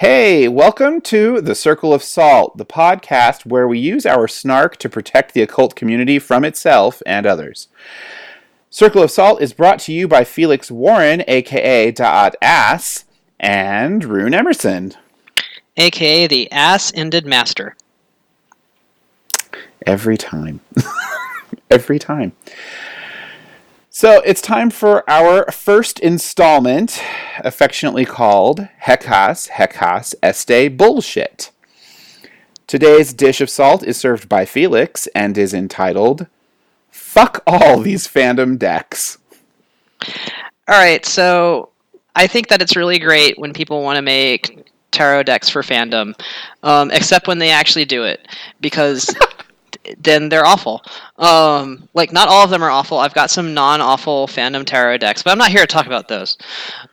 [0.00, 4.90] Hey, welcome to The Circle of Salt, the podcast where we use our snark to
[4.90, 7.68] protect the occult community from itself and others.
[8.68, 13.06] Circle of Salt is brought to you by Felix Warren, aka Dot Ass,
[13.40, 14.92] and Rune Emerson.
[15.78, 17.74] aka the ass-ended master.
[19.86, 20.60] Every time.
[21.70, 22.32] Every time.
[23.98, 27.02] So it's time for our first installment,
[27.38, 31.50] affectionately called Hecas Hecas Este Bullshit.
[32.66, 36.26] Today's dish of salt is served by Felix and is entitled
[36.90, 39.16] Fuck All These Fandom Decks.
[40.68, 41.70] All right, so
[42.14, 46.12] I think that it's really great when people want to make tarot decks for fandom,
[46.62, 48.28] um, except when they actually do it,
[48.60, 49.16] because
[49.98, 50.82] then they're awful.
[51.16, 52.98] Um, like not all of them are awful.
[52.98, 56.36] I've got some non-awful fandom tarot decks, but I'm not here to talk about those.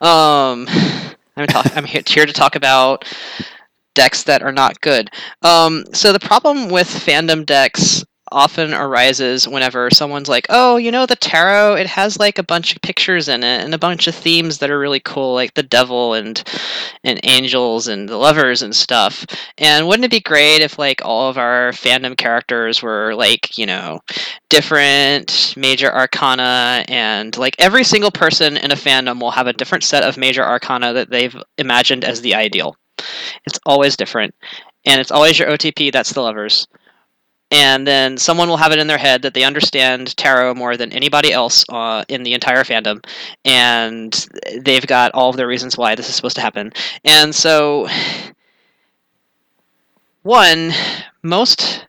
[0.02, 0.68] Um,
[1.38, 3.06] I'm, talk- I'm here, here to talk about
[3.94, 5.10] decks that are not good.
[5.42, 11.06] Um, so the problem with fandom decks often arises whenever someone's like, "Oh, you know
[11.06, 14.16] the tarot, it has like a bunch of pictures in it and a bunch of
[14.16, 16.44] themes that are really cool, like the devil and
[17.04, 19.26] and angels and the lovers and stuff."
[19.58, 23.66] And wouldn't it be great if like all of our fandom characters were like, you
[23.66, 24.02] know,
[24.50, 29.84] different major arcana and like every single person in a fandom will have a different
[29.84, 32.76] set of major arcana that they've imagined as the ideal.
[33.46, 34.34] It's always different.
[34.86, 36.68] And it's always your OTP that's the lovers
[37.54, 40.92] and then someone will have it in their head that they understand tarot more than
[40.92, 43.06] anybody else uh, in the entire fandom,
[43.46, 44.28] and
[44.62, 46.74] they've got all of the reasons why this is supposed to happen.
[47.06, 47.88] And so,
[50.24, 50.72] one,
[51.22, 51.86] most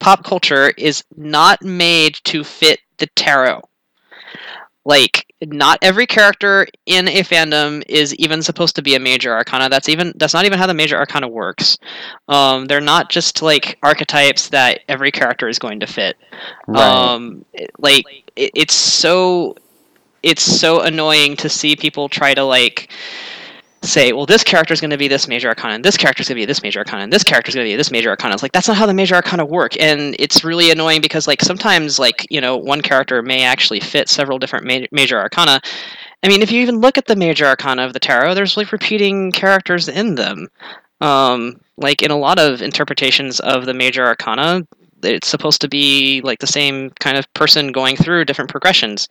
[0.00, 3.62] pop culture is not made to fit the tarot.
[4.84, 9.68] Like, not every character in a fandom is even supposed to be a major arcana.
[9.68, 11.78] That's even that's not even how the major arcana works.
[12.28, 16.16] Um, they're not just like archetypes that every character is going to fit.
[16.66, 16.82] Right.
[16.82, 18.04] Um, it- like
[18.36, 19.56] it, it's so
[20.22, 22.90] it's so annoying to see people try to like
[23.82, 26.28] say, well, this character is going to be this major arcana, and this character is
[26.28, 28.10] going to be this major arcana, and this character is going to be this major
[28.10, 28.34] arcana.
[28.34, 31.42] It's like that's not how the major arcana work, and it's really annoying because like
[31.42, 35.60] sometimes like you know one character may actually fit several different ma- major arcana.
[36.22, 38.72] I mean, if you even look at the major arcana of the tarot, there's like
[38.72, 40.48] repeating characters in them.
[41.00, 44.64] Um, like in a lot of interpretations of the major arcana,
[45.02, 49.08] it's supposed to be like the same kind of person going through different progressions.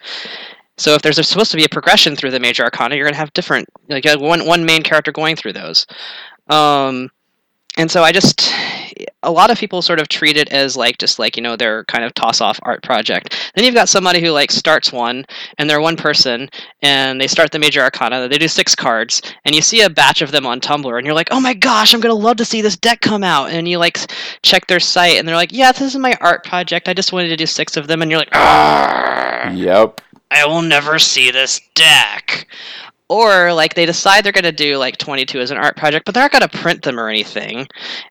[0.82, 3.20] So if there's supposed to be a progression through the major arcana, you're going to
[3.20, 5.86] have different, like one one main character going through those.
[6.50, 7.12] Um,
[7.78, 8.52] and so I just,
[9.22, 11.86] a lot of people sort of treat it as like just like you know their
[11.86, 13.52] kind of toss off art project.
[13.54, 15.24] Then you've got somebody who like starts one,
[15.60, 16.50] and they're one person,
[16.82, 18.28] and they start the major arcana.
[18.28, 21.16] They do six cards, and you see a batch of them on Tumblr, and you're
[21.16, 23.52] like, oh my gosh, I'm gonna love to see this deck come out.
[23.52, 24.00] And you like
[24.42, 26.90] check their site, and they're like, yeah, this is my art project.
[26.90, 28.34] I just wanted to do six of them, and you're like.
[29.54, 30.02] Yep.
[30.32, 32.48] I will never see this deck.
[33.10, 36.14] Or like they decide they're going to do like 22 as an art project, but
[36.16, 37.68] they're not going to print them or anything,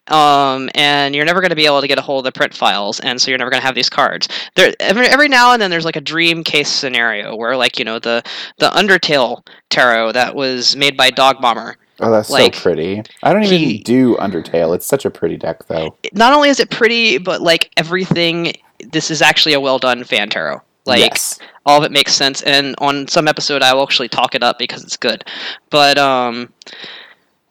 [0.09, 2.55] um, and you're never going to be able to get a hold of the print
[2.55, 4.29] files, and so you're never going to have these cards.
[4.57, 7.85] There every every now and then there's like a dream case scenario where like you
[7.87, 8.23] know the
[8.59, 13.03] the Undertale tarot that was made by Dog Bomber Oh, that's Like, so pretty.
[13.23, 14.75] I don't even he- do Undertale.
[14.75, 15.97] It's such a pretty deck, though.
[16.15, 18.53] not only is it pretty, but like everything,
[18.91, 20.63] this is actually a well done fan tarot.
[20.91, 21.39] Like yes.
[21.65, 24.59] all of it makes sense and on some episode i will actually talk it up
[24.59, 25.25] because it's good
[25.71, 26.53] but um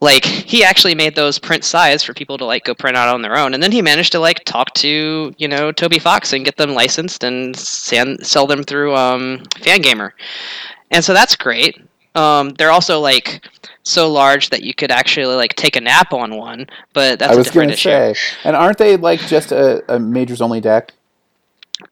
[0.00, 3.22] like he actually made those print size for people to like go print out on
[3.22, 6.44] their own and then he managed to like talk to you know toby fox and
[6.44, 10.10] get them licensed and san- sell them through um fangamer
[10.90, 11.80] and so that's great
[12.14, 13.46] um they're also like
[13.82, 17.34] so large that you could actually like take a nap on one but that's I
[17.34, 18.38] a was different going to issue say.
[18.44, 20.92] And aren't they like just a, a majors only deck?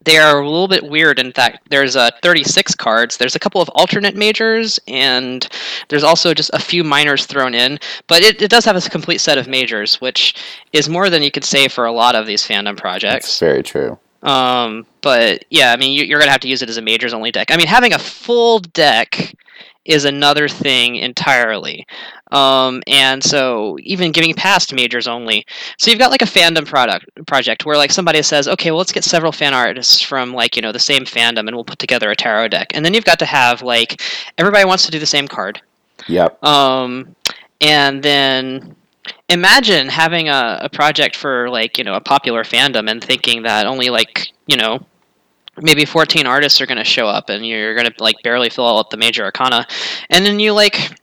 [0.05, 1.19] They are a little bit weird.
[1.19, 3.17] In fact, there's uh, 36 cards.
[3.17, 5.47] There's a couple of alternate majors, and
[5.89, 7.79] there's also just a few minors thrown in.
[8.07, 10.35] But it, it does have a complete set of majors, which
[10.73, 13.41] is more than you could say for a lot of these fandom That's projects.
[13.41, 13.99] very true.
[14.23, 17.15] Um, but yeah, I mean, you, you're gonna have to use it as a majors
[17.15, 17.51] only deck.
[17.51, 19.35] I mean, having a full deck
[19.89, 21.87] is another thing entirely.
[22.31, 25.47] Um, and so even giving past majors only.
[25.79, 28.93] So you've got like a fandom product project where like somebody says, okay, well let's
[28.93, 32.11] get several fan artists from like, you know, the same fandom and we'll put together
[32.11, 32.69] a tarot deck.
[32.75, 34.03] And then you've got to have like
[34.37, 35.61] everybody wants to do the same card.
[36.07, 36.45] Yep.
[36.45, 37.17] Um,
[37.63, 38.77] and then
[39.31, 43.67] imagine having a, a project for like you know a popular fandom and thinking that
[43.67, 44.85] only like you know
[45.63, 48.79] maybe 14 artists are going to show up and you're going to like barely fill
[48.79, 49.67] out the major arcana
[50.11, 50.99] and then you like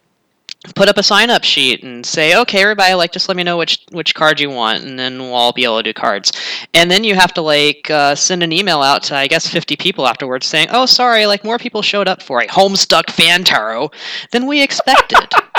[0.73, 3.57] put up a sign up sheet and say, okay, everybody, like, just let me know
[3.57, 6.31] which which card you want, and then we'll all be able to do cards.
[6.73, 9.75] And then you have to like uh, send an email out to I guess 50
[9.75, 13.91] people afterwards saying, oh, sorry, like more people showed up for a Homestuck fan tarot
[14.31, 15.31] than we expected.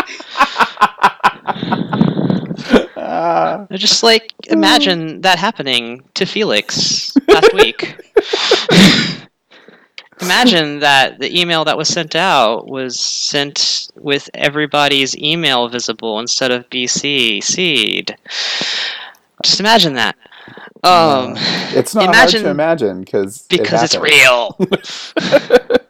[2.97, 7.97] Uh, I just like imagine that happening to Felix last week.
[10.21, 16.51] imagine that the email that was sent out was sent with everybody's email visible instead
[16.51, 18.17] of BCC'd.
[19.45, 20.17] Just imagine that.
[20.83, 21.35] Um,
[21.75, 24.57] it's not imagine- hard to imagine because because it's real.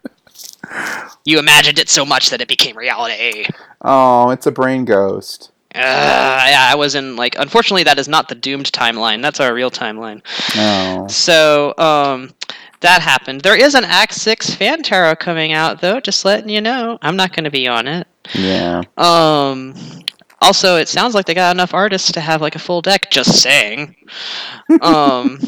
[1.25, 3.47] you imagined it so much that it became reality.
[3.83, 5.53] Oh, it's a brain ghost.
[5.75, 7.37] Uh, yeah, I was in like.
[7.39, 9.21] Unfortunately, that is not the doomed timeline.
[9.21, 10.23] That's our real timeline.
[10.57, 11.07] No.
[11.09, 12.33] So, um,
[12.81, 13.43] that happened.
[13.43, 16.01] There is an Act Six fan tarot coming out, though.
[16.01, 16.99] Just letting you know.
[17.03, 18.07] I'm not going to be on it.
[18.35, 18.83] Yeah.
[18.97, 19.75] Um.
[20.41, 23.11] Also, it sounds like they got enough artists to have like a full deck.
[23.11, 23.97] Just saying.
[24.81, 25.39] um.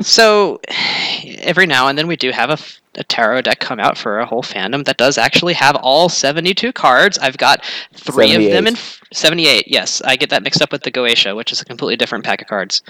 [0.00, 0.60] So,
[1.38, 4.18] every now and then we do have a, f- a tarot deck come out for
[4.18, 7.18] a whole fandom that does actually have all 72 cards.
[7.18, 7.64] I've got
[7.94, 9.68] three of them in f- 78.
[9.68, 12.42] Yes, I get that mixed up with the Goetia, which is a completely different pack
[12.42, 12.82] of cards.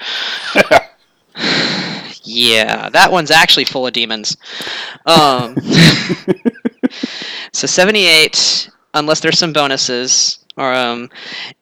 [2.23, 4.37] yeah, that one's actually full of demons.
[5.07, 5.57] Um,
[7.53, 11.11] so 78, unless there's some bonuses, um,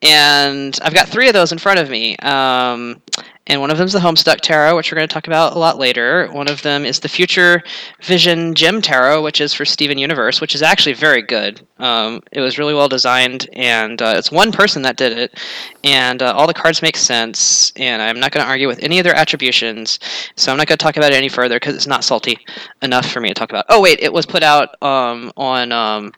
[0.03, 2.17] and I've got three of those in front of me.
[2.19, 3.03] Um,
[3.47, 5.59] and one of them is the Homestuck Tarot, which we're going to talk about a
[5.59, 6.29] lot later.
[6.33, 7.63] One of them is the Future
[8.03, 11.61] Vision Gem Tarot, which is for Steven Universe, which is actually very good.
[11.79, 15.39] Um, it was really well designed, and uh, it's one person that did it,
[15.83, 17.71] and uh, all the cards make sense.
[17.77, 19.99] And I'm not going to argue with any of their attributions,
[20.37, 22.39] so I'm not going to talk about it any further because it's not salty
[22.81, 23.67] enough for me to talk about.
[23.69, 26.13] Oh wait, it was put out um, on um,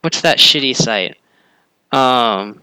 [0.00, 1.18] what's that shitty site?
[1.92, 2.60] Um,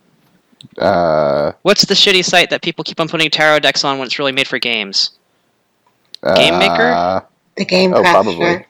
[0.78, 4.20] Uh, what's the shitty site that people keep on putting tarot decks on when it's
[4.20, 5.12] really made for games?
[6.36, 6.88] Game Maker?
[6.92, 7.22] uh,
[7.56, 8.12] The game Oh, crafter.
[8.12, 8.66] probably.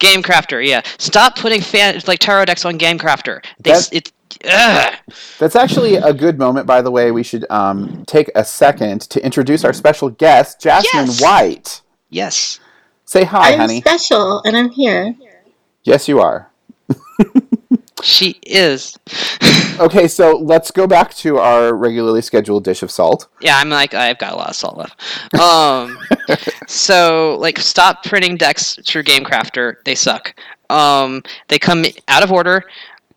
[0.00, 0.80] Game Crafter, yeah.
[0.98, 3.44] Stop putting fan like tarot decks on Game Crafter.
[3.60, 4.12] They, That- it,
[4.50, 4.94] ugh.
[5.38, 7.10] That's actually a good moment, by the way.
[7.10, 11.20] We should um, take a second to introduce our special guest, Jasmine Yes!
[11.22, 11.80] White.
[12.08, 12.60] Yes.
[13.04, 13.80] Say hi, I'm honey.
[13.82, 15.14] special, and I'm here.
[15.84, 16.48] Yes, you are.
[18.02, 18.98] She is.
[19.80, 23.28] Okay, so let's go back to our regularly scheduled dish of salt.
[23.40, 25.40] Yeah, I'm like I've got a lot of salt left.
[25.40, 25.96] Um,
[26.68, 29.76] so like stop printing decks through Game Crafter.
[29.86, 30.38] They suck.
[30.68, 32.64] Um, they come out of order.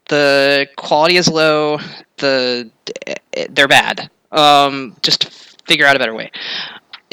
[0.08, 1.80] The quality is low.
[2.18, 2.72] The
[3.50, 4.10] they're bad.
[4.32, 5.30] Um, just
[5.66, 6.32] figure out a better way.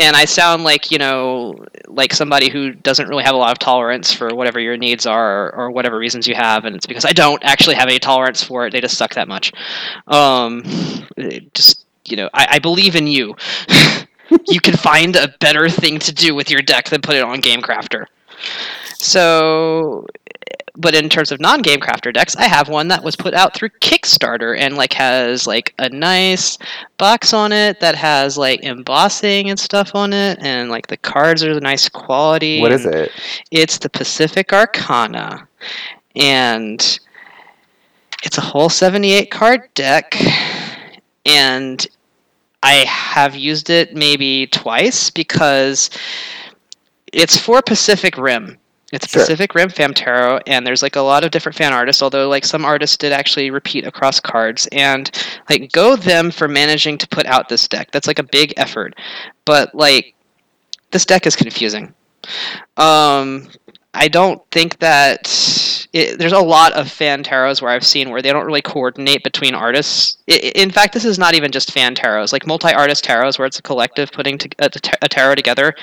[0.00, 3.58] And I sound like you know, like somebody who doesn't really have a lot of
[3.58, 7.04] tolerance for whatever your needs are, or, or whatever reasons you have, and it's because
[7.04, 8.72] I don't actually have any tolerance for it.
[8.72, 9.52] They just suck that much.
[10.06, 10.64] Um,
[11.54, 13.36] just you know, I, I believe in you.
[14.48, 17.40] you can find a better thing to do with your deck than put it on
[17.40, 18.06] Game Crafter.
[18.94, 20.06] So,
[20.80, 23.68] but in terms of non-Game Crafter decks, I have one that was put out through
[23.80, 26.56] Kickstarter and like has like a nice
[26.98, 31.44] box on it that has like embossing and stuff on it, and like the cards
[31.44, 32.60] are the nice quality.
[32.60, 33.12] What is it?
[33.50, 35.46] It's the Pacific Arcana,
[36.16, 36.98] and
[38.22, 40.16] it's a whole seventy-eight card deck,
[41.26, 41.86] and
[42.62, 45.90] I have used it maybe twice because
[47.12, 48.58] it's for Pacific Rim.
[48.92, 49.22] It's Sure.
[49.22, 52.02] Pacific Rim Fam Tarot, and there's like a lot of different fan artists.
[52.02, 55.10] Although like some artists did actually repeat across cards, and
[55.48, 57.90] like go them for managing to put out this deck.
[57.92, 58.94] That's like a big effort,
[59.44, 60.14] but like
[60.90, 61.94] this deck is confusing.
[62.76, 63.48] Um,
[63.94, 68.22] I don't think that it, there's a lot of fan tarots where I've seen where
[68.22, 70.18] they don't really coordinate between artists.
[70.30, 73.46] I i in fact, this is not even just fan tarots, like multi-artist tarots where
[73.46, 74.70] it's a collective putting to, a,
[75.02, 75.74] a tarot together,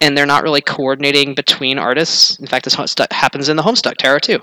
[0.00, 2.38] and they're not really coordinating between artists.
[2.38, 2.74] In fact, this
[3.10, 4.40] happens in the Homestuck tarot too.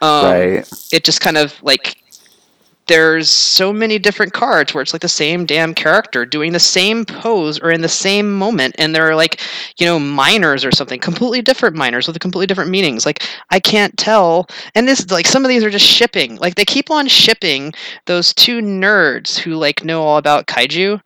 [0.00, 0.88] Um, right.
[0.92, 2.02] it just kind of like
[2.88, 7.04] there's so many different cards where it's like the same damn character doing the same
[7.04, 9.40] pose or in the same moment and they're like
[9.78, 13.96] you know minors or something completely different minors with completely different meanings like i can't
[13.98, 17.72] tell and this like some of these are just shipping like they keep on shipping
[18.06, 21.00] those two nerds who like know all about kaiju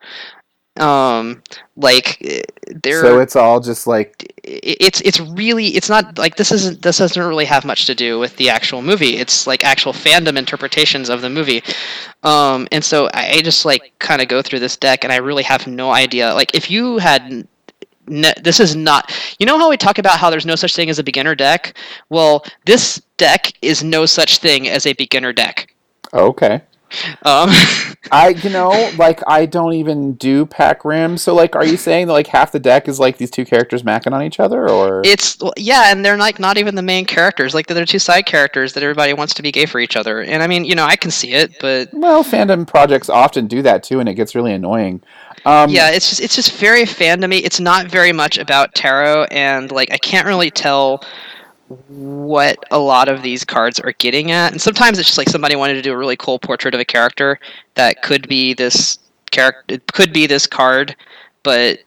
[0.79, 1.41] um
[1.75, 2.41] like eh,
[2.83, 6.97] they're So it's all just like it's it's really it's not like this isn't this
[6.97, 9.17] doesn't really have much to do with the actual movie.
[9.17, 11.63] It's like actual fandom interpretations of the movie.
[12.23, 15.43] Um and so i, just like kind of go through this deck and i really
[15.43, 16.33] have no idea.
[16.33, 17.47] Like if you had
[18.07, 20.99] this is not you know how we talk about how there's no such thing as
[20.99, 21.77] a beginner deck?
[22.09, 25.73] Well this deck is no such thing as a beginner deck.
[26.13, 26.61] Okay.
[27.23, 27.49] Um,
[28.11, 31.21] I, you know, like I don't even do pack rims.
[31.21, 33.83] So, like, are you saying that like half the deck is like these two characters
[33.83, 37.53] macking on each other, or it's yeah, and they're like not even the main characters.
[37.53, 40.21] Like they're two side characters that everybody wants to be gay for each other.
[40.21, 43.61] And I mean, you know, I can see it, but well, fandom projects often do
[43.63, 45.01] that too, and it gets really annoying.
[45.45, 47.41] Um, yeah, it's just it's just very fandomy.
[47.43, 51.03] It's not very much about tarot, and like I can't really tell
[51.87, 54.51] what a lot of these cards are getting at.
[54.51, 56.85] And sometimes it's just like somebody wanted to do a really cool portrait of a
[56.85, 57.39] character
[57.75, 58.99] that could be this
[59.31, 60.95] character, could be this card,
[61.43, 61.79] but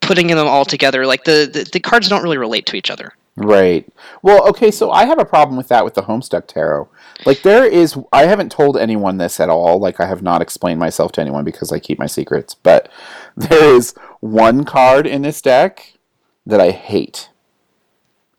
[0.00, 3.12] putting them all together, like the, the, the cards don't really relate to each other.
[3.36, 3.86] Right.
[4.22, 6.88] Well, okay, so I have a problem with that with the Homestuck Tarot.
[7.24, 9.78] Like, there is, I haven't told anyone this at all.
[9.78, 12.54] Like, I have not explained myself to anyone because I keep my secrets.
[12.54, 12.90] But
[13.36, 15.98] there is one card in this deck
[16.46, 17.28] that I hate.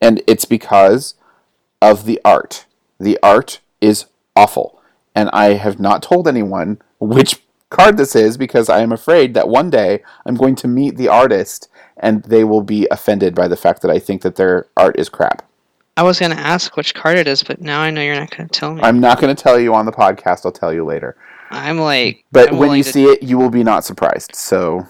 [0.01, 1.15] And it's because
[1.81, 2.65] of the art.
[2.99, 4.81] The art is awful.
[5.15, 9.47] And I have not told anyone which card this is because I am afraid that
[9.49, 13.57] one day I'm going to meet the artist and they will be offended by the
[13.57, 15.45] fact that I think that their art is crap.
[15.97, 18.35] I was going to ask which card it is, but now I know you're not
[18.35, 18.81] going to tell me.
[18.81, 20.45] I'm not going to tell you on the podcast.
[20.45, 21.17] I'll tell you later.
[21.51, 24.33] I'm like, But I'm when you to- see it, you will be not surprised.
[24.35, 24.87] So,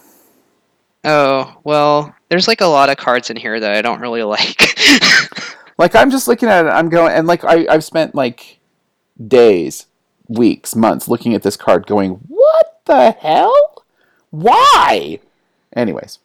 [1.04, 4.76] oh well, there's like a lot of cards in here that I don't really like.
[5.78, 6.70] like, I'm just looking at it.
[6.70, 8.60] I'm going, and like, I, I've spent like
[9.28, 9.88] days,
[10.28, 13.86] weeks, months looking at this card going, what the hell?
[14.30, 15.20] Why?
[15.76, 16.20] Anyways,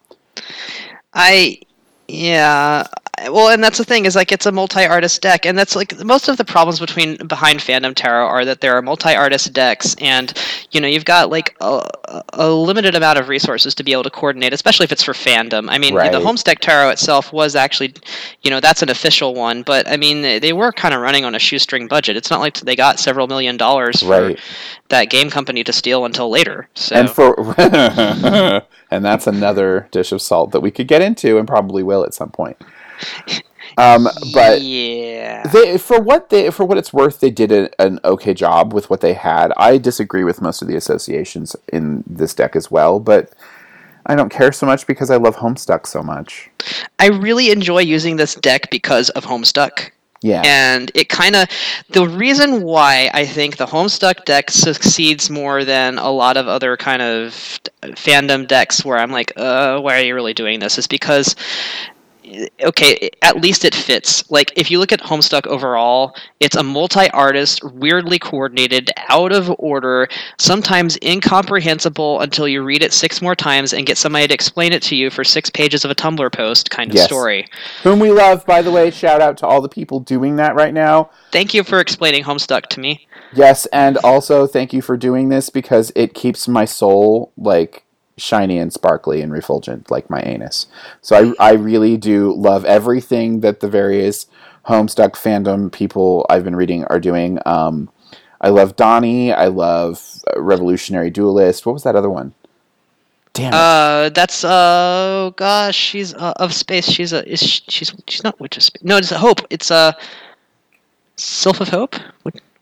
[1.12, 1.60] I
[2.08, 2.86] yeah.
[3.22, 6.28] Well, and that's the thing is like it's a multi-artist deck, and that's like most
[6.28, 10.32] of the problems between behind Fandom Tarot are that there are multi-artist decks, and
[10.70, 11.88] you know you've got like a,
[12.34, 15.66] a limited amount of resources to be able to coordinate, especially if it's for fandom.
[15.68, 16.10] I mean, Right.
[16.10, 17.94] the Homestuck Tarot itself was actually,
[18.42, 21.24] you know, that's an official one, but I mean they, they were kind of running
[21.24, 22.16] on a shoestring budget.
[22.16, 24.40] It's not like they got several million dollars for right.
[24.88, 26.68] that game company to steal until later.
[26.74, 27.54] So And for
[28.90, 32.14] and that's another dish of salt that we could get into and probably will at
[32.14, 32.56] some point.
[33.76, 35.46] Um, but yeah.
[35.48, 38.88] they, for what they for what it's worth, they did a, an okay job with
[38.88, 39.52] what they had.
[39.56, 43.32] I disagree with most of the associations in this deck as well, but
[44.06, 46.50] I don't care so much because I love Homestuck so much.
[46.98, 49.90] I really enjoy using this deck because of Homestuck.
[50.22, 51.48] Yeah, And it kind of,
[51.90, 56.78] the reason why I think the Homestuck deck succeeds more than a lot of other
[56.78, 60.78] kind of fandom decks where I'm like, uh, why are you really doing this?
[60.78, 61.36] Is because,
[62.62, 64.30] okay, at least it fits.
[64.30, 69.54] Like, if you look at Homestuck overall, it's a multi artist, weirdly coordinated, out of
[69.58, 74.72] order, sometimes incomprehensible until you read it six more times and get somebody to explain
[74.72, 77.06] it to you for six pages of a Tumblr post kind of Yes.
[77.06, 77.46] story.
[77.82, 78.90] whom we love, by the way.
[78.90, 81.10] Shout out to all the people doing that right now.
[81.32, 83.06] Thank you for explaining Homestuck to me.
[83.34, 87.84] Yes, and also thank you for doing this because it keeps my soul like
[88.16, 90.66] shiny and sparkly and refulgent like my anus.
[91.00, 94.26] So I, I really do love everything that the various
[94.66, 97.38] Homestuck fandom people I've been reading are doing.
[97.44, 97.90] Um,
[98.40, 99.32] I love Donnie.
[99.32, 101.66] I love uh, Revolutionary Duelist.
[101.66, 102.34] What was that other one?
[103.32, 103.56] Damn it.
[103.56, 106.86] Uh, that's uh, gosh, she's uh, of space.
[106.86, 108.84] She's a is she, she's she's not Witch of Space.
[108.84, 109.40] No, it's a Hope.
[109.50, 109.92] It's a uh,
[111.16, 111.96] Sylph of Hope.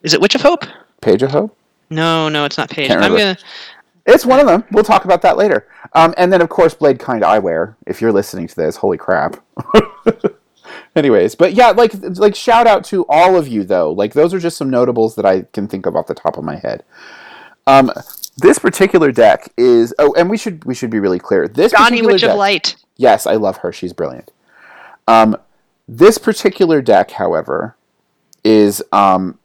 [0.03, 0.65] Is it Witch of Hope?
[1.01, 1.57] Page of Hope?
[1.91, 2.89] No, no, it's not Paige.
[2.89, 3.37] Can't I'm gonna.
[4.07, 4.65] It's one of them.
[4.73, 5.69] We'll talk about that later.
[5.93, 7.77] Um, and then, of course, Blade Kind Eyewear.
[7.87, 9.43] If you're listening to this, holy crap.
[10.97, 13.93] Anyways, but yeah, like like shout out to all of you though.
[13.93, 16.45] Like those are just some notables that I can think of off the top of
[16.45, 16.85] my head.
[17.67, 17.91] Um,
[18.37, 21.49] this particular deck is oh, and we should we should be really clear.
[21.49, 22.77] This particular Witch deck, of Light.
[22.97, 23.73] Yes, I love her.
[23.73, 24.31] She's brilliant.
[25.09, 25.37] Um,
[25.89, 27.77] this particular deck, however,
[28.45, 29.39] is um,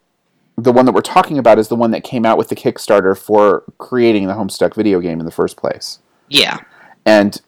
[0.58, 3.18] the one that we're talking about is the one that came out with the Kickstarter
[3.18, 6.00] for creating the Homestuck video game in the first place.
[6.30, 6.60] Yeah.
[7.06, 7.40] And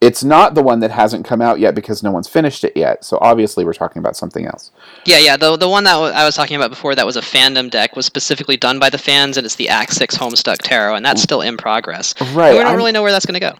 [0.00, 3.04] it's not the one that hasn't come out yet because no one's finished it yet.
[3.04, 4.70] So obviously we're talking about something else.
[5.06, 5.36] Yeah, yeah.
[5.38, 8.04] The the one that I was talking about before that was a fandom deck was
[8.04, 11.40] specifically done by the fans, and it's the Act Six Homestuck Tarot, and that's still
[11.40, 12.14] in progress.
[12.34, 13.54] Right, And we don't I'm- really know where that's going to go.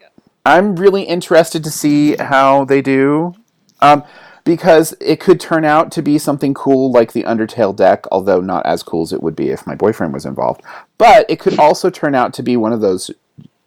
[0.45, 3.35] I'm really interested to see how they do.
[3.81, 4.05] Um,
[4.47, 8.65] because it could turn out to be something cool like the Undertale deck, although not
[8.65, 10.63] as cool as it would be if my boyfriend was involved.
[10.97, 13.11] But it could also turn out to be one of those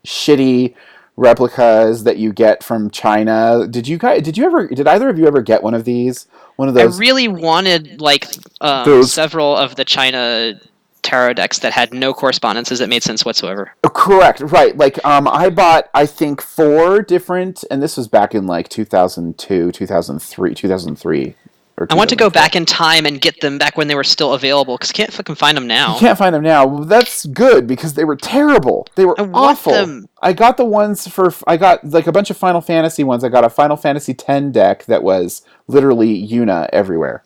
[0.05, 0.73] shitty
[1.17, 3.67] replicas that you get from China.
[3.69, 6.27] Did you guys did you ever did either of you ever get one of these?
[6.55, 6.95] One of those.
[6.95, 8.25] I really wanted like
[8.61, 10.59] um, Those- several of the China
[11.01, 13.71] tarot decks that had no correspondences that made sense whatsoever.
[13.83, 14.75] Correct, right.
[14.77, 19.71] Like um I bought I think four different and this was back in like 2002,
[19.71, 21.35] 2003, 2003
[21.77, 24.03] Or I want to go back in time and get them back when they were
[24.03, 25.93] still available because can't fucking find them now.
[25.93, 26.65] You can't find them now.
[26.65, 28.87] Well, That's good because they were terrible.
[28.95, 29.71] They were I awful.
[29.73, 30.09] them.
[30.21, 33.23] I got the ones for I got like a bunch of Final Fantasy ones.
[33.23, 37.23] I got a Final Fantasy X deck that was literally Yuna everywhere.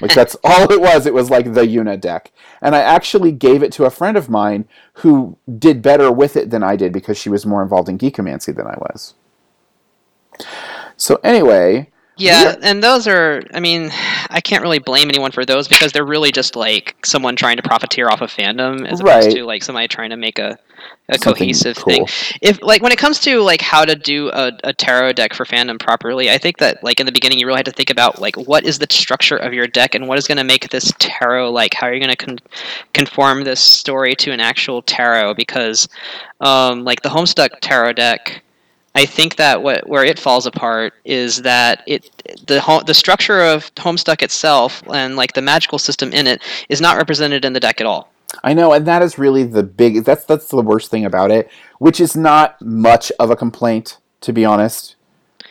[0.00, 1.06] Like that's all it was.
[1.06, 2.32] It was like the Yuna deck.
[2.60, 6.50] And I actually gave it to a friend of mine who did better with it
[6.50, 9.14] than I did because she was more involved in geekomancy than I was.
[10.96, 12.54] So anyway, Yeah, Yeah.
[12.62, 13.42] and those are.
[13.52, 13.90] I mean,
[14.30, 17.62] I can't really blame anyone for those because they're really just like someone trying to
[17.62, 20.56] profiteer off of fandom as opposed to like somebody trying to make a,
[21.10, 22.06] a Something cohesive cool.
[22.06, 22.06] thing.
[22.40, 25.44] If like when it comes to like how to do a, a tarot deck for
[25.44, 28.18] fandom properly, I think that like in the beginning you really had to think about
[28.18, 30.92] like what is the structure of your deck and what is going to make this
[30.98, 32.38] tarot like how are you going to con-
[32.94, 35.86] conform this story to an actual tarot because
[36.40, 38.42] um, like the Homestuck tarot deck.
[38.96, 42.10] I think that what where it falls apart is that it
[42.46, 46.96] the the structure of Homestuck itself and like the magical system in it is not
[46.96, 48.10] represented in the deck at all.
[48.42, 50.04] I know, and that is really the big.
[50.04, 54.32] That's that's the worst thing about it, which is not much of a complaint, to
[54.32, 54.96] be honest.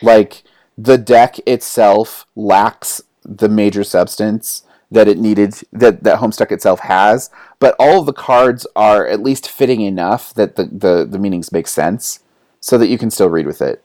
[0.01, 0.43] Like
[0.75, 7.29] the deck itself lacks the major substance that it needed that that Homestuck itself has,
[7.59, 11.51] but all of the cards are at least fitting enough that the the, the meanings
[11.51, 12.21] make sense,
[12.65, 13.83] so that you can still read with it.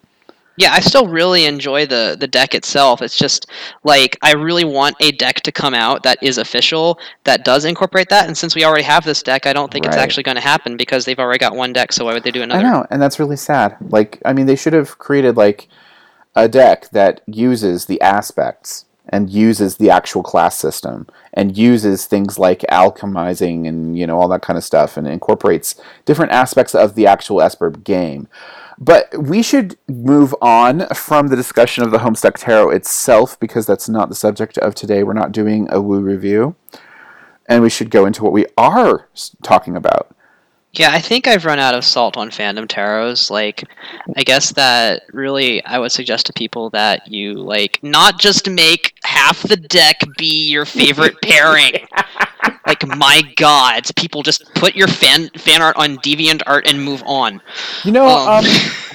[0.57, 3.03] Yeah, I still really enjoy the the deck itself.
[3.03, 3.47] It's just
[3.85, 8.09] like I really want a deck to come out that is official that does incorporate
[8.09, 8.27] that.
[8.27, 10.79] And since we already have this deck, I don't think it's actually going to happen
[10.79, 11.93] because they've already got one deck.
[11.93, 12.67] So why would they do another?
[12.67, 13.77] I know, and that's really sad.
[13.81, 15.69] Like, I mean, they should have created like
[16.35, 22.39] a deck that uses the aspects and uses the actual class system and uses things
[22.39, 26.95] like alchemizing and you know all that kind of stuff and incorporates different aspects of
[26.95, 28.29] the actual Esper game.
[28.81, 33.91] But we should move on from the discussion of the Homestuck Tarot itself because that's
[33.91, 35.03] not the subject of today.
[35.03, 36.57] We're not doing a woo review.
[37.47, 39.09] And we should go into what we are
[39.43, 40.15] talking about.
[40.73, 43.29] Yeah, I think I've run out of salt on fandom tarots.
[43.29, 43.65] Like,
[44.17, 48.95] I guess that really I would suggest to people that you like not just make
[49.03, 51.73] half the deck be your favorite pairing.
[52.67, 57.03] Like, my God, people just put your fan fan art on Deviant Art and move
[57.07, 57.41] on.
[57.83, 58.29] You know, Um.
[58.29, 58.45] um,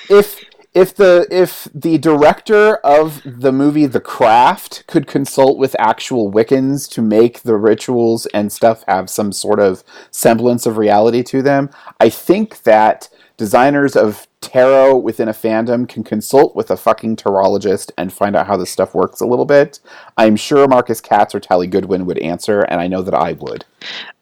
[0.10, 6.32] if if the if the director of the movie The Craft could consult with actual
[6.32, 11.42] Wiccans to make the rituals and stuff have some sort of semblance of reality to
[11.42, 17.16] them, I think that designers of tarot within a fandom can consult with a fucking
[17.16, 19.80] tarologist and find out how this stuff works a little bit.
[20.18, 23.66] I'm sure Marcus Katz or Tali Goodwin would answer, and I know that I would.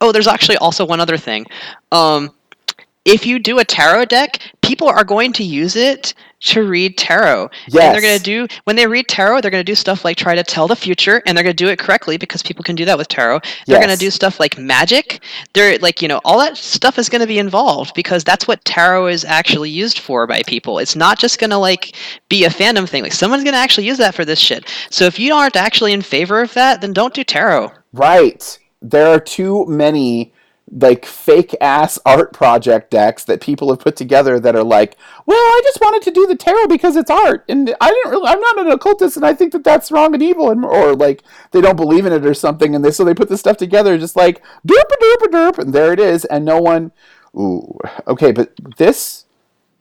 [0.02, 1.46] Oh, there's actually also one other thing.
[1.92, 2.32] Um,
[3.06, 7.50] if you do a tarot deck, people are going to use it to read tarot.
[7.66, 10.18] And they're going to do when they read tarot, they're going to do stuff like
[10.18, 12.76] try to tell the future, and they're going to do it correctly because people can
[12.76, 13.40] do that with tarot.
[13.66, 15.24] They're going to do stuff like magic.
[15.54, 18.64] They're like you know all that stuff is going to be involved because that's what
[18.66, 20.80] tarot is actually used for by people.
[20.80, 21.96] It's not just going to like
[22.30, 23.04] be a fandom thing.
[23.04, 24.70] Like someone's going to actually use that for this shit.
[24.90, 27.72] So if you aren't actually in favor of that, then don't do tarot.
[27.94, 28.60] Right.
[28.82, 30.34] There are too many
[30.80, 35.38] like fake ass art project decks that people have put together that are like, well,
[35.38, 38.28] I just wanted to do the tarot because it's art, and I didn't really.
[38.28, 41.24] I'm not an occultist, and I think that that's wrong and evil, and or like
[41.52, 43.98] they don't believe in it or something, and they so they put this stuff together
[43.98, 46.92] just like derp a derp derp, and there it is, and no one.
[47.36, 49.23] Ooh, okay, but this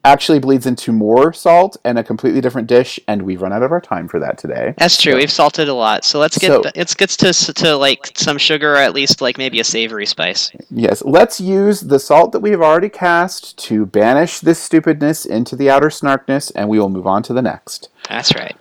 [0.04, 3.70] actually bleeds into more salt and a completely different dish, and we've run out of
[3.70, 4.74] our time for that today.
[4.76, 5.12] That's true.
[5.12, 8.38] So- We've salted a lot, so let's get So- let's get to to like some
[8.38, 10.50] sugar, or at least like maybe a savory spice.
[10.70, 15.54] Yes, let's use the salt that we have already cast to banish this stupidness into
[15.54, 17.88] the outer snarkness, and we will move on to the next.
[18.08, 18.56] That's right.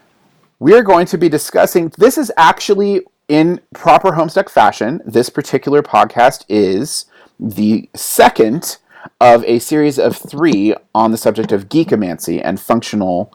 [0.60, 1.92] We are going to be discussing.
[1.98, 5.02] This is actually in proper Homestuck fashion.
[5.06, 7.06] This particular podcast is
[7.40, 8.78] the second
[9.20, 13.34] of a series of three on the subject of geekomancy and functional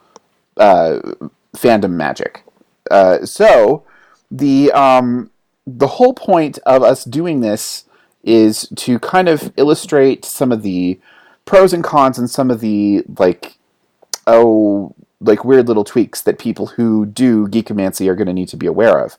[0.57, 1.01] uh,
[1.57, 2.43] fandom magic.
[2.91, 3.85] Uh, so
[4.31, 5.31] the um,
[5.67, 7.85] the whole point of us doing this
[8.23, 10.99] is to kind of illustrate some of the
[11.45, 13.57] pros and cons and some of the like
[14.27, 18.57] oh like weird little tweaks that people who do geekomancy are going to need to
[18.57, 19.17] be aware of.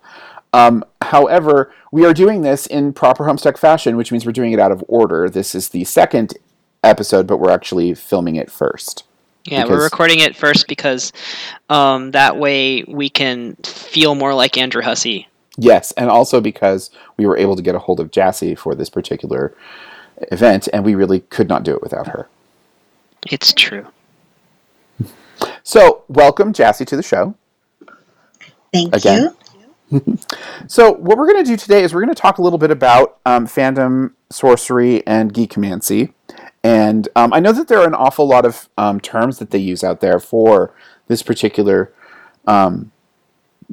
[0.53, 4.59] Um, however, we are doing this in proper Homestuck fashion, which means we're doing it
[4.59, 5.29] out of order.
[5.29, 6.37] This is the second
[6.83, 9.03] episode, but we're actually filming it first.
[9.45, 11.13] Yeah, we're recording it first because
[11.69, 15.25] um, that way we can feel more like Andrew Hussie.
[15.57, 18.89] Yes, and also because we were able to get a hold of Jassy for this
[18.89, 19.55] particular
[20.31, 22.27] event, and we really could not do it without her.
[23.31, 23.87] It's true.
[25.63, 27.35] So, welcome Jassy to the show.
[28.73, 29.21] Thank Again.
[29.21, 29.36] you.
[30.67, 32.71] So, what we're going to do today is we're going to talk a little bit
[32.71, 36.13] about um, fandom, sorcery, and geekomancy.
[36.63, 39.59] And um, I know that there are an awful lot of um, terms that they
[39.59, 40.73] use out there for
[41.07, 41.93] this particular
[42.45, 42.91] um,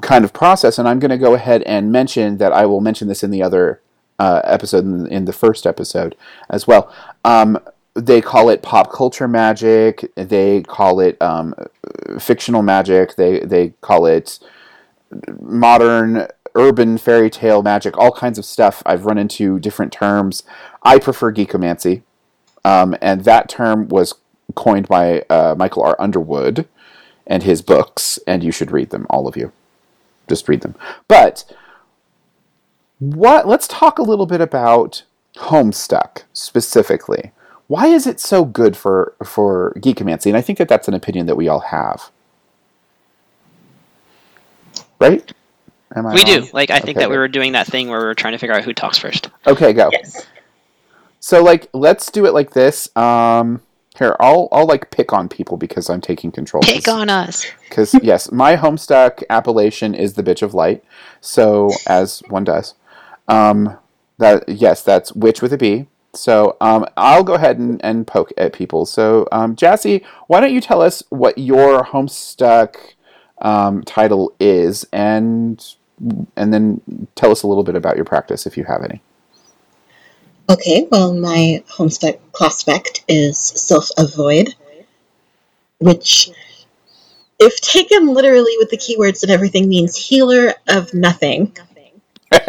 [0.02, 0.78] kind of process.
[0.78, 3.42] And I'm going to go ahead and mention that I will mention this in the
[3.42, 3.80] other
[4.18, 6.14] uh, episode, in, in the first episode
[6.48, 6.94] as well.
[7.24, 7.58] Um,
[7.94, 10.12] they call it pop culture magic.
[10.14, 11.54] They call it um,
[12.18, 13.16] fictional magic.
[13.16, 14.40] They they call it
[15.40, 17.96] modern urban fairy tale magic.
[17.96, 18.82] All kinds of stuff.
[18.86, 20.42] I've run into different terms.
[20.82, 22.02] I prefer geekomancy,
[22.64, 24.14] um, and that term was
[24.54, 25.96] coined by uh, Michael R.
[25.98, 26.68] Underwood
[27.26, 29.52] and his books, and you should read them, all of you.
[30.28, 30.74] Just read them.
[31.08, 31.44] But
[32.98, 33.48] what?
[33.48, 35.02] Let's talk a little bit about
[35.36, 37.32] Homestuck specifically
[37.66, 40.26] why is it so good for for geekomancy?
[40.26, 42.10] And I think that that's an opinion that we all have,
[45.00, 45.32] right?
[45.94, 46.42] Am I we wrong?
[46.42, 46.48] do.
[46.52, 48.38] Like I think okay, that we were doing that thing where we were trying to
[48.38, 49.30] figure out who talks first.
[49.46, 49.90] Okay, go.
[49.92, 50.26] Yes.
[51.20, 52.94] So like, let's do it like this.
[52.96, 53.62] Um,
[53.98, 56.62] here, I'll I'll like pick on people because I'm taking control.
[56.62, 57.46] Pick on us.
[57.68, 60.84] Because yes, my Homestuck appellation is the bitch of light.
[61.20, 62.74] So as one does,
[63.28, 63.78] um,
[64.18, 65.86] that yes, that's witch with a B.
[66.12, 68.84] So um, I'll go ahead and, and poke at people.
[68.84, 72.93] So um, Jassy, why don't you tell us what your Homestuck
[73.44, 75.64] um, title is, and
[76.36, 76.80] and then
[77.14, 79.00] tell us a little bit about your practice if you have any.
[80.50, 84.54] Okay, well, my Homestuck class spect is sylph of void,
[85.78, 86.30] which,
[87.38, 91.56] if taken literally with the keywords and everything, means healer of nothing.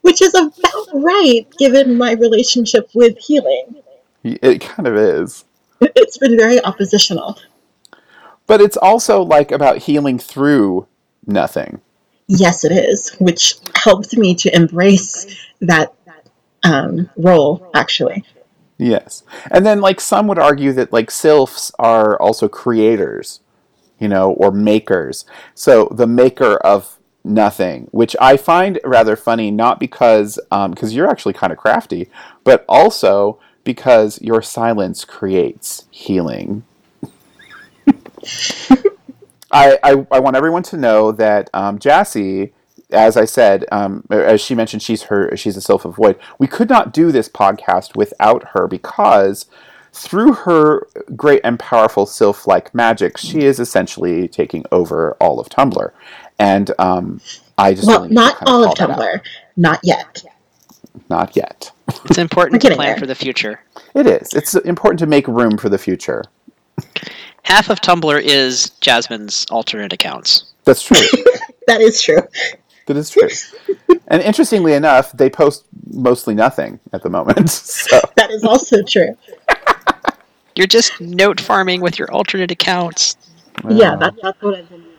[0.00, 3.76] which is about right given my relationship with healing.
[4.24, 5.44] It kind of is.
[5.80, 7.38] It's been very oppositional.
[8.50, 10.88] But it's also like about healing through
[11.24, 11.80] nothing.
[12.26, 15.24] Yes, it is, which helped me to embrace
[15.60, 15.94] that
[16.64, 18.24] um, role, actually.
[18.76, 19.22] Yes.
[19.52, 23.38] And then, like, some would argue that, like, sylphs are also creators,
[24.00, 25.24] you know, or makers.
[25.54, 31.08] So the maker of nothing, which I find rather funny, not because because um, you're
[31.08, 32.10] actually kind of crafty,
[32.42, 36.64] but also because your silence creates healing.
[39.52, 42.52] I, I, I want everyone to know that um, Jassy,
[42.90, 46.18] as I said, um, as she mentioned, she's her she's a sylph of void.
[46.38, 49.46] We could not do this podcast without her because
[49.92, 55.90] through her great and powerful sylph-like magic, she is essentially taking over all of Tumblr
[56.40, 57.20] and um,
[57.58, 59.20] I just well, really not all of Tumblr,
[59.56, 60.24] not yet.
[61.08, 61.70] Not yet.
[62.06, 62.96] It's important to plan there.
[62.96, 63.60] for the future.
[63.94, 64.32] It is.
[64.32, 66.24] It's important to make room for the future.
[67.44, 70.52] Half of Tumblr is Jasmine's alternate accounts.
[70.64, 70.96] That's true.
[71.66, 72.22] that is true.
[72.86, 73.28] That is true.
[74.08, 77.50] and interestingly enough, they post mostly nothing at the moment.
[77.50, 78.00] So.
[78.16, 79.16] That is also true.
[80.54, 83.16] You're just note farming with your alternate accounts.
[83.68, 84.96] Yeah, that, that's what I've been doing.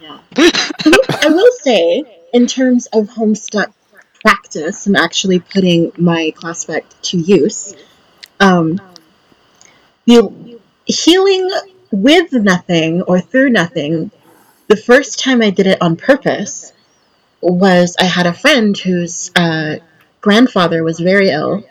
[0.00, 0.18] Yeah.
[0.36, 3.72] I will say, in terms of Homestuck
[4.22, 7.74] practice and actually putting my class spect to use,
[8.40, 8.80] um,
[10.06, 10.47] the
[10.88, 11.50] healing
[11.92, 14.10] with nothing or through nothing,
[14.66, 16.72] the first time I did it on purpose
[17.40, 19.76] was I had a friend whose uh,
[20.20, 21.64] grandfather was very ill,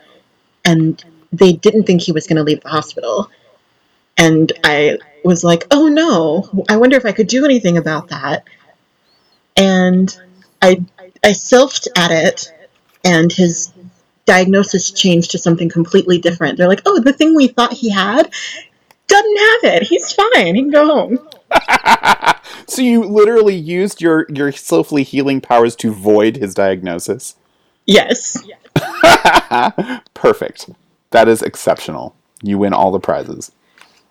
[0.64, 1.04] and
[1.34, 3.30] they didn't think he was going to leave the hospital.
[4.18, 8.46] And I was like, oh no, I wonder if I could do anything about that
[9.58, 10.16] and
[10.62, 10.84] I
[11.24, 12.54] I sylphed at it,
[13.04, 13.74] and his
[14.26, 16.58] diagnosis changed to something completely different.
[16.58, 18.32] They're like, "Oh, the thing we thought he had
[19.08, 19.84] doesn't have it.
[19.84, 20.56] He's fine.
[20.56, 21.20] He can go home."
[22.68, 27.36] so you literally used your your sylphly healing powers to void his diagnosis.
[27.86, 28.44] Yes.
[30.14, 30.70] Perfect.
[31.12, 32.16] That is exceptional.
[32.44, 33.52] You win all the prizes.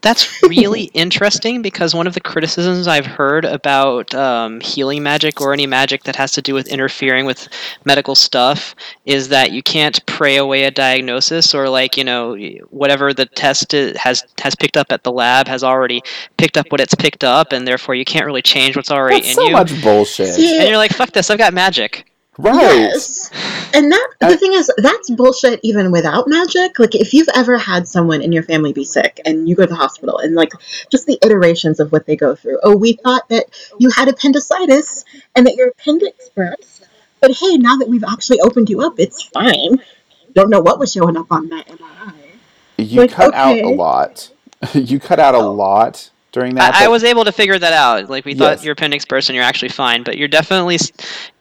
[0.06, 5.52] That's really interesting because one of the criticisms I've heard about um, healing magic or
[5.52, 7.48] any magic that has to do with interfering with
[7.84, 12.36] medical stuff is that you can't pray away a diagnosis or like you know
[12.70, 16.00] whatever the test has has picked up at the lab has already
[16.36, 19.30] picked up what it's picked up and therefore you can't really change what's already That's
[19.30, 19.48] in so you.
[19.48, 20.38] So much bullshit.
[20.38, 22.06] And you're like, fuck this, I've got magic.
[22.38, 22.77] Right.
[22.77, 23.31] Yes.
[23.72, 26.79] And that the I, thing is that's bullshit even without magic.
[26.79, 29.68] Like if you've ever had someone in your family be sick and you go to
[29.68, 30.53] the hospital and like
[30.90, 32.59] just the iterations of what they go through.
[32.62, 33.46] Oh, we thought that
[33.79, 36.87] you had appendicitis and that your appendix burst.
[37.20, 39.83] But hey, now that we've actually opened you up, it's fine.
[40.35, 42.12] Don't know what was showing up on that MRI.
[42.77, 43.62] You like, cut okay.
[43.62, 44.31] out a lot.
[44.75, 45.53] you cut out a oh.
[45.53, 46.75] lot during that.
[46.75, 48.11] I, I was able to figure that out.
[48.11, 48.64] Like we thought Yes.
[48.64, 50.77] you're appendix person, you're actually fine, but you're definitely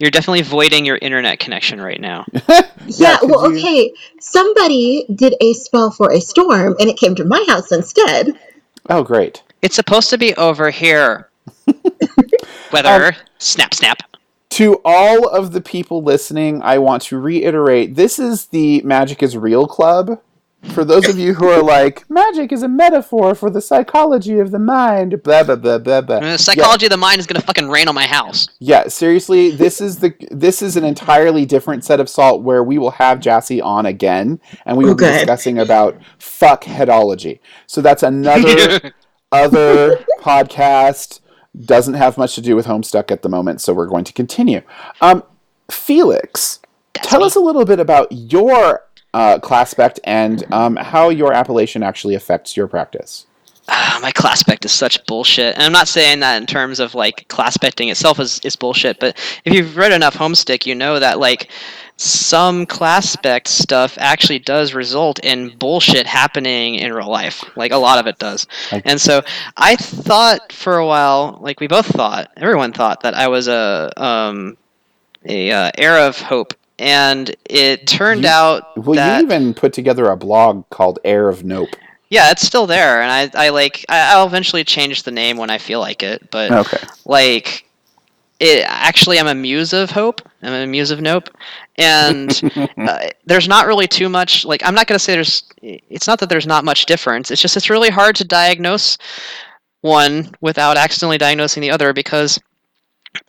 [0.00, 2.24] you're definitely voiding your internet connection right now.
[2.88, 3.92] Yeah, could well, you- okay.
[4.20, 8.38] Somebody did a spell for a storm, and it came to my house instead.
[8.88, 9.42] Oh, great.
[9.60, 11.28] It's supposed to be over here.
[12.72, 14.02] Weather Um, snap snap.
[14.50, 19.36] To all of the people listening, I want to reiterate this is the Magic is
[19.36, 20.20] Real Club.
[20.72, 24.50] For those of you who are like, magic is a metaphor for the psychology of
[24.50, 26.20] the mind, blah, blah, blah, blah, blah.
[26.20, 28.48] The psychology of the mind is gonna fucking rain on my house.
[28.58, 32.78] Yeah, seriously, this is the this is an entirely different set of salt where we
[32.78, 37.40] will have Jassy on again, and we will be discussing about fuck headology.
[37.66, 38.92] So that's another
[39.32, 41.20] other podcast.
[41.58, 44.60] Doesn't have much to do with Homestuck at the moment, so we're going to continue.
[45.00, 45.22] Um,
[45.70, 46.60] Felix,
[46.94, 47.26] That's tell me.
[47.26, 48.85] us a little bit about your
[49.16, 53.26] uh, and um, how your appellation actually affects your practice.
[53.68, 55.54] Ah, my class spec is such bullshit.
[55.54, 59.00] And I'm not saying that in terms of like class specting itself is, is bullshit,
[59.00, 61.50] but if you've read enough Homestuck, you know that like
[61.96, 67.42] some class spec stuff actually does result in bullshit happening in real life.
[67.56, 68.46] Like a lot of it does.
[68.84, 69.22] And so
[69.56, 73.90] I thought for a while, like we both thought, everyone thought that I was a
[73.96, 74.58] um
[75.24, 76.52] a uh, heir of hope.
[76.78, 81.28] And it turned You- out Well, that you even put together a blog called Heir
[81.28, 81.70] of Nope.
[82.10, 85.48] yeah, it's still there, and I, I like I, I'll eventually change the name when
[85.50, 86.30] I feel like it.
[86.30, 86.78] But Okay.
[87.06, 87.64] like,
[88.40, 90.20] it actually I'm a muse of hope.
[90.42, 91.30] I'm a muse of nope,
[91.78, 92.30] and
[92.78, 94.44] uh, there's not really too much.
[94.44, 95.44] Like, I'm not gonna say there's.
[95.62, 97.30] It's not that there's not much difference.
[97.30, 98.98] It's just it's really hard to diagnose
[99.80, 102.38] one without accidentally diagnosing the other because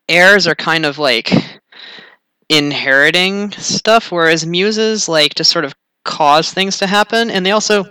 [0.10, 1.32] heirs are kind of like
[2.50, 7.86] inheriting stuff, whereas muses like to sort of cause things to happen, and they also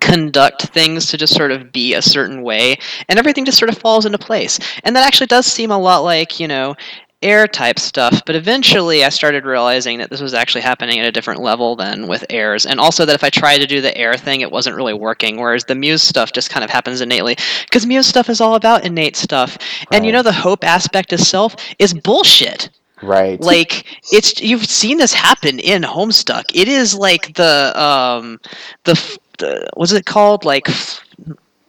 [0.00, 3.76] conduct things to just sort of be a certain way and everything just sort of
[3.76, 4.58] falls into place.
[4.84, 6.74] And that actually does seem a lot like you know
[7.22, 11.12] heir type stuff but eventually i started realizing that this was actually happening at a
[11.12, 14.16] different level than with heirs and also that if i tried to do the heir
[14.16, 17.86] thing it wasn't really working whereas the muse stuff just kind of happens innately because
[17.86, 19.56] muse stuff is all about innate stuff
[19.92, 22.70] and you know the hope aspect itself is bullshit
[23.02, 23.40] Right.
[23.40, 26.44] like it's you've seen this happen in Homestuck.
[26.54, 28.40] It is like the um
[28.84, 28.94] the,
[29.38, 30.68] the what's it called like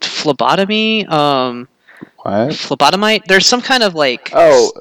[0.00, 1.68] phlebotomy um
[2.18, 2.50] what?
[2.50, 3.24] phlebotomite.
[3.26, 4.72] There's some kind of like Oh,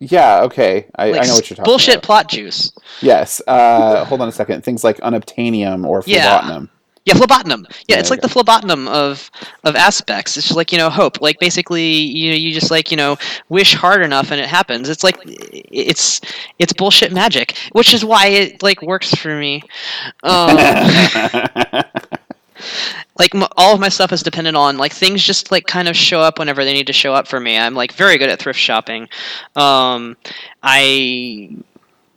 [0.00, 0.42] yeah.
[0.42, 2.02] Okay, I, like I know what you're talking bullshit about.
[2.04, 2.72] plot juice.
[3.00, 3.40] Yes.
[3.46, 4.62] Uh, hold on a second.
[4.64, 6.40] Things like unobtainium or Yeah.
[6.40, 6.68] phlebotinum.
[7.04, 7.66] Yeah, phlebotinum.
[7.86, 9.30] Yeah, it's like the phlebotinum of
[9.64, 10.38] of aspects.
[10.38, 11.20] It's just like you know hope.
[11.20, 13.18] Like basically, you know, you just like you know
[13.50, 14.88] wish hard enough and it happens.
[14.88, 16.22] It's like it's
[16.58, 19.62] it's bullshit magic, which is why it like works for me.
[20.22, 20.56] Um,
[23.18, 25.96] like m- all of my stuff is dependent on like things just like kind of
[25.96, 28.38] show up whenever they need to show up for me i'm like very good at
[28.38, 29.08] thrift shopping
[29.56, 30.16] um,
[30.62, 31.50] i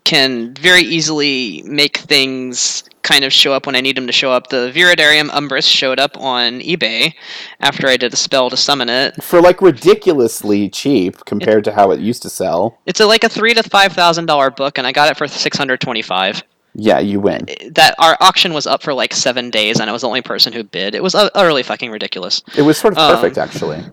[0.04, 4.32] can very easily make things kind of show up when i need them to show
[4.32, 7.14] up the viridarium umbris showed up on ebay
[7.62, 11.92] after i did a spell to summon it For like ridiculously cheap compared to how
[11.92, 12.80] it used to sell.
[12.86, 15.28] it's a, like a three to five thousand dollar book and i got it for
[15.28, 16.44] 625
[16.76, 17.46] Yeah, you win.
[17.72, 20.54] that our auction was up for like seven days and i was the only person
[20.54, 23.84] who bid it was uh, utterly fucking ridiculous It was sort of Um, perfect, actually.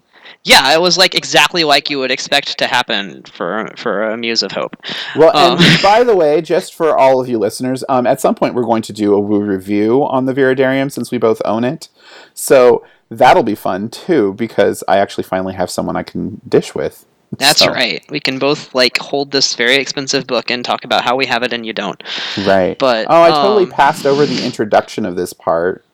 [0.44, 4.42] Yeah, it was like exactly like you would expect to happen for for a Muse
[4.42, 4.76] of Hope.
[5.16, 8.34] Well, um, and by the way, just for all of you listeners, um, at some
[8.34, 11.64] point we're going to do a woo review on the Viridarium since we both own
[11.64, 11.88] it.
[12.34, 17.06] So that'll be fun too because I actually finally have someone I can dish with.
[17.38, 18.04] That's So, right.
[18.10, 21.42] We can both like hold this very expensive book and talk about how we have
[21.42, 22.00] it and you don't.
[22.46, 22.78] Right.
[22.78, 25.84] But, oh, I totally um, passed over the introduction of this part.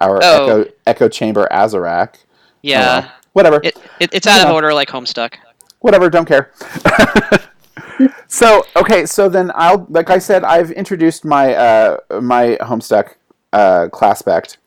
[0.00, 0.44] Our Oh.
[0.44, 2.16] echo echo chamber Azarak.
[2.62, 3.12] Yeah, well.
[3.32, 3.60] Whatever.
[3.62, 4.52] it, it it's out of Yeah.
[4.54, 5.34] order like Homestuck.
[5.80, 6.52] whatever don't care
[8.28, 13.14] so okay so then i'll like i said i've introduced my uh my homestuck
[13.52, 14.58] uh class spect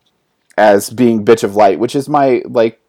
[0.58, 2.80] as being bitch of light which is my like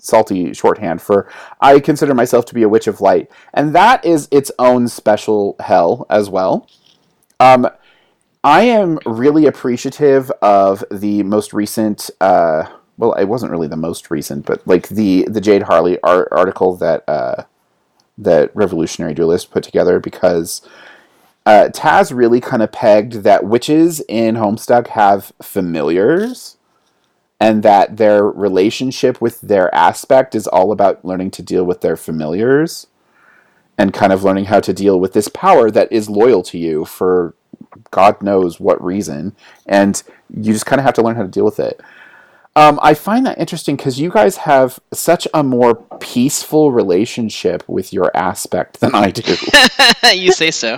[0.00, 1.28] salty shorthand for
[1.60, 5.56] i consider myself to be a witch of light and that is its own special
[5.60, 6.68] hell as well
[7.40, 7.68] um
[8.44, 12.64] i am really appreciative of the most recent uh
[12.98, 16.76] well it wasn't really the most recent but like the the jade harley art- article
[16.76, 17.44] that uh
[18.18, 20.60] that Revolutionary Duelist put together because
[21.46, 26.56] uh, Taz really kind of pegged that witches in Homestuck have familiars
[27.40, 31.96] and that their relationship with their aspect is all about learning to deal with their
[31.96, 32.88] familiars
[33.78, 36.84] and kind of learning how to deal with this power that is loyal to you
[36.84, 37.34] for
[37.92, 39.36] God knows what reason.
[39.66, 41.80] And you just kind of have to learn how to deal with it.
[42.58, 47.92] Um, I find that interesting because you guys have such a more peaceful relationship with
[47.92, 49.36] your aspect than I do.
[50.12, 50.76] you say so.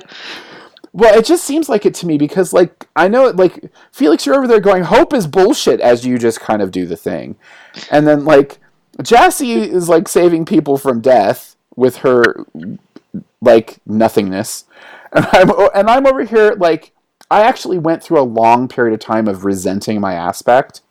[0.93, 4.35] Well, it just seems like it to me because, like, I know, like, Felix, you're
[4.35, 7.37] over there going, hope is bullshit as you just kind of do the thing.
[7.91, 8.59] And then, like,
[9.03, 12.45] Jassy is, like, saving people from death with her,
[13.41, 14.67] like, nothingness.
[15.13, 16.93] And I'm, and I'm over here, like,
[17.31, 20.83] I actually went through a long period of time of resenting my aspect.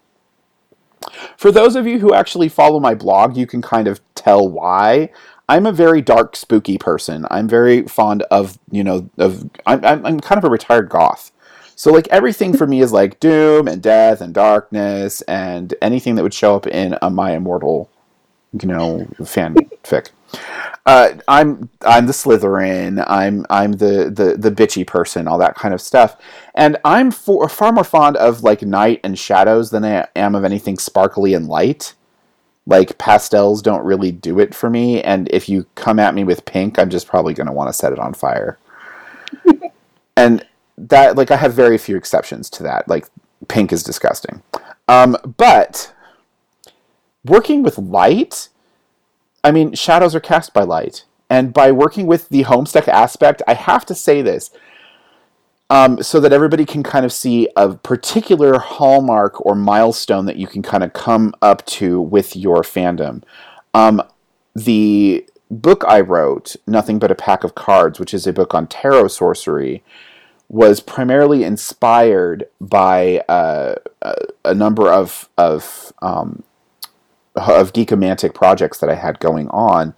[1.37, 5.09] For those of you who actually follow my blog, you can kind of tell why.
[5.47, 7.25] I'm a very dark, spooky person.
[7.31, 11.31] I'm very fond of, you know, of I'm, I'm, kind of a retired goth.
[11.75, 16.23] So like everything for me is like doom and death and darkness and anything that
[16.23, 17.89] would show up in a My Immortal,
[18.61, 20.09] you know, fanfic.
[20.85, 23.03] Uh, I'm I'm the Slytherin.
[23.07, 25.27] I'm I'm the, the the bitchy person.
[25.27, 26.17] All that kind of stuff.
[26.55, 30.43] And I'm for, far more fond of like night and shadows than I am of
[30.43, 31.93] anything sparkly and light
[32.69, 36.45] like pastels don't really do it for me and if you come at me with
[36.45, 38.59] pink i'm just probably going to want to set it on fire
[40.17, 40.45] and
[40.77, 43.07] that like i have very few exceptions to that like
[43.47, 44.43] pink is disgusting
[44.87, 45.93] um, but
[47.25, 48.49] working with light
[49.43, 53.53] i mean shadows are cast by light and by working with the homestuck aspect i
[53.53, 54.51] have to say this
[55.69, 60.47] um, so that everybody can kind of see a particular hallmark or milestone that you
[60.47, 63.21] can kind of come up to with your fandom.
[63.73, 64.01] Um,
[64.55, 68.65] the book I wrote, Nothing But a Pack of Cards, which is a book on
[68.67, 69.83] tarot sorcery,
[70.47, 76.43] was primarily inspired by uh, a, a, number of of um,
[77.39, 79.93] of geekomantic projects that I had going on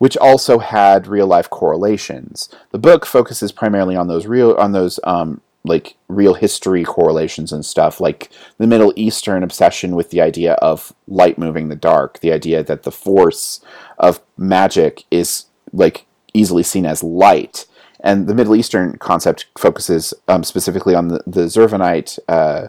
[0.00, 2.48] which also had real life correlations.
[2.70, 7.64] The book focuses primarily on those real on those um, like real history correlations and
[7.64, 12.32] stuff, like the Middle Eastern obsession with the idea of light moving the dark, the
[12.32, 13.60] idea that the force
[13.98, 17.66] of magic is like easily seen as light.
[18.02, 22.68] And the Middle Eastern concept focuses um, specifically on the, the Zervanite uh,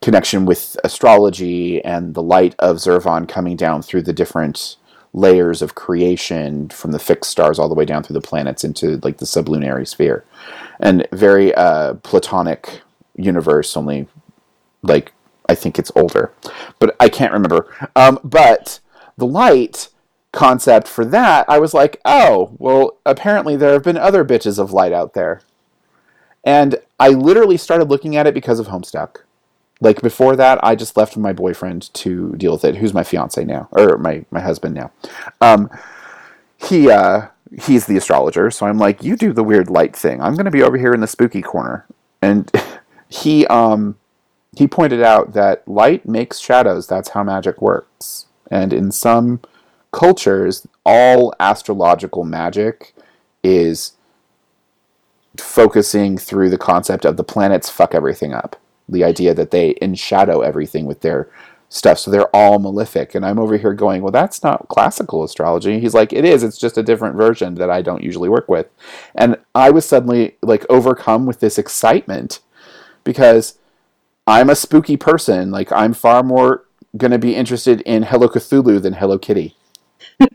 [0.00, 4.76] connection with astrology and the light of Zervan coming down through the different
[5.12, 9.00] layers of creation from the fixed stars all the way down through the planets into
[9.02, 10.24] like the sublunary sphere.
[10.80, 12.82] And very uh, platonic
[13.16, 14.06] universe only
[14.82, 15.12] like
[15.48, 16.32] i think it's older
[16.78, 17.66] but i can't remember.
[17.96, 18.78] Um, but
[19.16, 19.88] the light
[20.30, 24.72] concept for that i was like oh well apparently there have been other bitches of
[24.72, 25.40] light out there.
[26.44, 29.22] And i literally started looking at it because of homestuck
[29.80, 32.76] like before that, I just left my boyfriend to deal with it.
[32.76, 34.90] Who's my fiance now, or my my husband now?
[35.40, 35.70] Um,
[36.56, 37.28] he uh,
[37.62, 40.20] he's the astrologer, so I'm like, you do the weird light thing.
[40.20, 41.86] I'm going to be over here in the spooky corner,
[42.20, 42.50] and
[43.08, 43.96] he um
[44.56, 46.88] he pointed out that light makes shadows.
[46.88, 49.40] That's how magic works, and in some
[49.92, 52.94] cultures, all astrological magic
[53.44, 53.92] is
[55.36, 58.56] focusing through the concept of the planets fuck everything up
[58.88, 61.28] the idea that they enshadow everything with their
[61.68, 61.98] stuff.
[61.98, 63.14] So they're all malefic.
[63.14, 65.80] And I'm over here going, well, that's not classical astrology.
[65.80, 66.42] He's like, it is.
[66.42, 68.68] It's just a different version that I don't usually work with.
[69.14, 72.40] And I was suddenly like overcome with this excitement
[73.04, 73.58] because
[74.26, 75.50] I'm a spooky person.
[75.50, 76.64] Like I'm far more
[76.96, 79.54] going to be interested in Hello Cthulhu than Hello Kitty.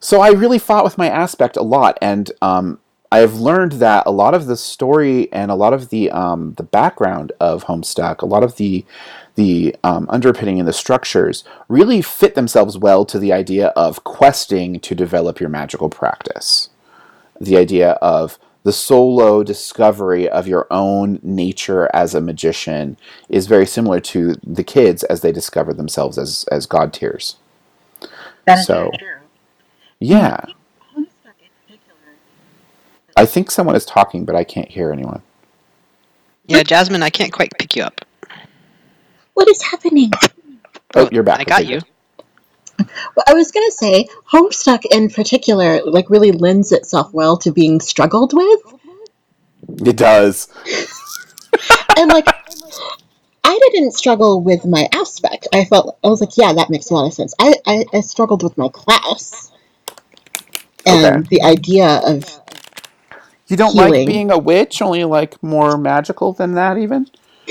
[0.00, 1.98] so I really fought with my aspect a lot.
[2.00, 2.78] And um,
[3.12, 6.62] I've learned that a lot of the story and a lot of the um, the
[6.62, 8.84] background of Homestuck, a lot of the
[9.36, 14.80] the um, underpinning and the structures really fit themselves well to the idea of questing
[14.80, 16.70] to develop your magical practice.
[17.40, 22.96] The idea of the solo discovery of your own nature as a magician
[23.28, 27.36] is very similar to the kids as they discover themselves as as god tiers.
[28.46, 29.18] That is so, true.
[30.00, 30.46] Yeah.
[33.16, 35.22] I think someone is talking, but I can't hear anyone.
[36.46, 38.02] Yeah, Jasmine, I can't quite pick you up.
[39.34, 40.12] What is happening?
[40.94, 41.40] Oh, you're back.
[41.40, 41.80] I got you.
[42.78, 47.80] Well, I was gonna say, Homestuck in particular, like really lends itself well to being
[47.80, 48.60] struggled with.
[49.86, 50.48] It does.
[51.96, 52.26] and like,
[53.44, 55.48] I didn't struggle with my aspect.
[55.54, 57.34] I felt I was like, yeah, that makes a lot of sense.
[57.38, 59.50] I I, I struggled with my class
[60.86, 61.28] and okay.
[61.30, 62.24] the idea of
[63.48, 63.92] you don't healing.
[63.92, 67.08] like being a witch, only like more magical than that, even?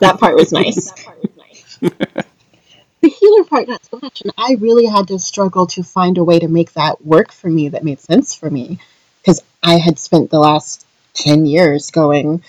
[0.00, 0.90] that part was nice.
[1.02, 1.78] part was nice.
[3.00, 4.22] the healer part, not so much.
[4.22, 7.48] And I really had to struggle to find a way to make that work for
[7.48, 8.78] me that made sense for me.
[9.22, 12.42] Because I had spent the last 10 years going,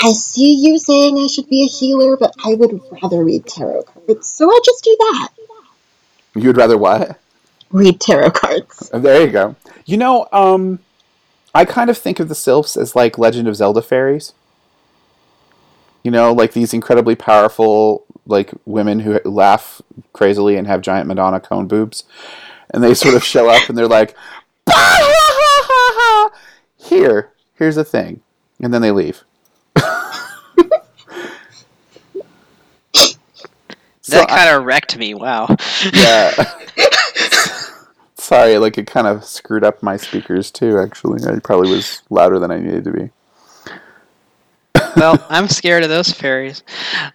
[0.00, 3.82] I see you saying I should be a healer, but I would rather read tarot
[3.82, 5.28] cards, so I'll just do that.
[6.36, 7.18] You'd rather what?
[7.70, 8.90] Read tarot cards.
[8.90, 9.56] There you go.
[9.86, 10.78] You know, um,
[11.54, 14.34] I kind of think of the sylphs as like Legend of Zelda fairies.
[16.02, 19.82] You know, like these incredibly powerful, like women who laugh
[20.12, 22.04] crazily and have giant Madonna cone boobs,
[22.70, 24.16] and they sort of show up and they're like,
[26.76, 28.20] "Here, here's a thing,"
[28.60, 29.24] and then they leave.
[34.08, 35.12] So that kind of wrecked me.
[35.12, 35.54] Wow.
[35.92, 36.32] yeah.
[38.28, 40.78] Sorry, like it kind of screwed up my speakers too.
[40.78, 43.10] Actually, I probably was louder than I needed to be.
[44.96, 46.62] well, I'm scared of those fairies.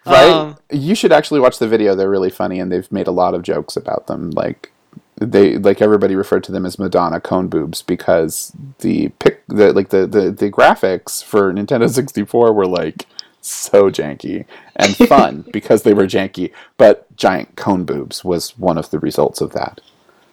[0.07, 0.32] Right?
[0.32, 1.93] Um, you should actually watch the video.
[1.93, 4.32] They're really funny, and they've made a lot of jokes about them.
[4.32, 4.72] Like
[5.18, 9.89] they, like everybody referred to them as Madonna cone boobs because the pic, the like
[9.89, 13.05] the the, the graphics for Nintendo 64 were like
[13.39, 14.45] so janky
[14.76, 16.51] and fun because they were janky.
[16.78, 19.80] But giant cone boobs was one of the results of that.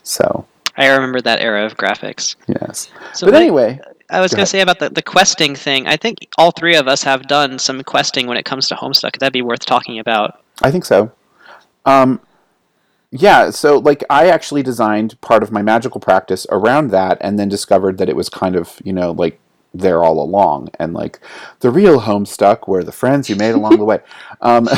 [0.03, 0.47] So
[0.77, 2.37] I remember that era of graphics.
[2.47, 2.91] yes.
[3.14, 5.87] So but anyway, I was going to say about the, the questing thing.
[5.87, 9.18] I think all three of us have done some questing when it comes to Homestuck.
[9.18, 10.43] That'd be worth talking about.
[10.62, 11.12] I think so.
[11.85, 12.21] Um,
[13.11, 17.49] yeah, so like I actually designed part of my magical practice around that, and then
[17.49, 19.41] discovered that it was kind of you know like
[19.75, 21.21] there all along, and like
[21.61, 24.01] the real Homestuck were the friends you made along the way.
[24.43, 24.68] Um,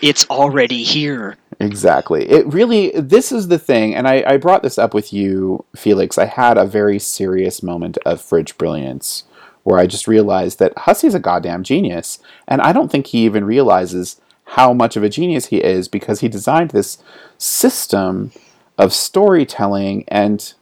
[0.00, 1.36] It's already here.
[1.60, 2.28] Exactly.
[2.28, 6.18] It really, this is the thing, and I, I brought this up with you, Felix.
[6.18, 9.24] I had a very serious moment of fridge brilliance
[9.62, 13.44] where I just realized that Hussie's a goddamn genius, and I don't think he even
[13.44, 16.98] realizes how much of a genius he is because he designed this
[17.38, 18.32] system
[18.76, 20.52] of storytelling, and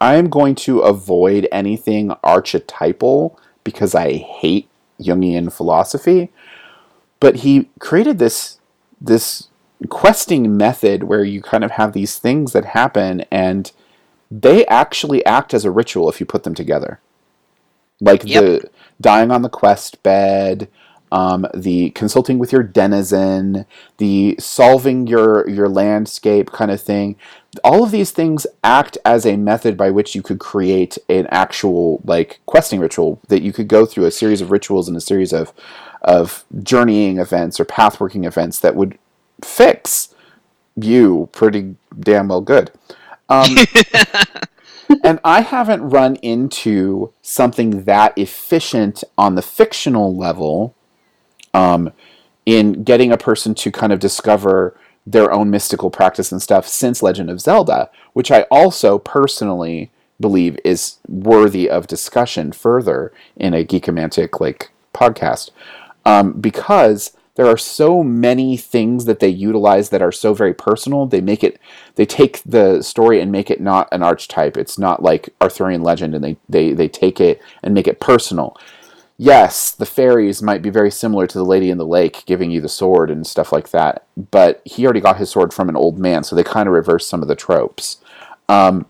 [0.00, 4.68] I'm going to avoid anything archetypal because I hate
[5.00, 6.30] Jungian philosophy.
[7.20, 8.58] But he created this
[9.00, 9.48] this
[9.88, 13.72] questing method where you kind of have these things that happen and
[14.30, 17.00] they actually act as a ritual if you put them together.
[18.00, 18.42] Like Yep.
[18.42, 18.70] the
[19.00, 20.68] dying on the quest bed,
[21.12, 23.66] um, the consulting with your denizen,
[23.98, 27.16] the solving your your landscape kind of thing.
[27.64, 32.00] All of these things act as a method by which you could create an actual
[32.04, 35.32] like questing ritual that you could go through a series of rituals and a series
[35.32, 35.52] of
[36.02, 38.96] of journeying events or pathworking events that would
[39.44, 40.14] fix
[40.76, 42.70] you pretty damn well good.
[43.28, 43.56] Um,
[45.04, 50.74] and I haven't run into something that efficient on the fictional level
[51.54, 51.92] um,
[52.46, 54.76] in getting a person to kind of discover
[55.06, 60.58] their own mystical practice and stuff since Legend of Zelda, which I also personally believe
[60.64, 65.50] is worthy of discussion further in a geekomantic like podcast
[66.04, 71.06] um, because there are so many things that they utilize that are so very personal.
[71.06, 71.58] They make it,
[71.94, 74.58] they take the story and make it not an archetype.
[74.58, 78.58] It's not like Arthurian legend, and they they they take it and make it personal.
[79.16, 82.60] Yes, the fairies might be very similar to the Lady in the Lake, giving you
[82.60, 84.04] the sword and stuff like that.
[84.30, 87.06] But he already got his sword from an old man, so they kind of reverse
[87.06, 88.02] some of the tropes.
[88.50, 88.84] Um,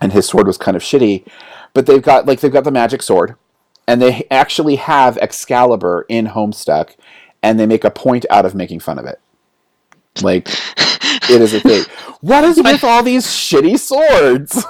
[0.00, 1.26] and his sword was kind of shitty,
[1.74, 3.34] but they've got like they've got the magic sword,
[3.86, 6.94] and they actually have Excalibur in Homestuck,
[7.42, 9.20] and they make a point out of making fun of it.
[10.22, 10.48] Like
[11.30, 11.84] it is a thing.
[12.20, 14.64] What is with all these shitty swords?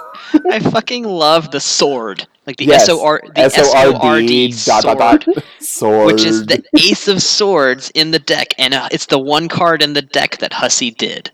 [0.50, 4.20] I fucking love the sword, like the Yes, S O R the S O R
[4.20, 6.06] D dot, dot, sword, dot, sword.
[6.12, 9.82] which is the ace of swords in the deck, and uh, it's the one card
[9.82, 11.32] in the deck that Hussie did.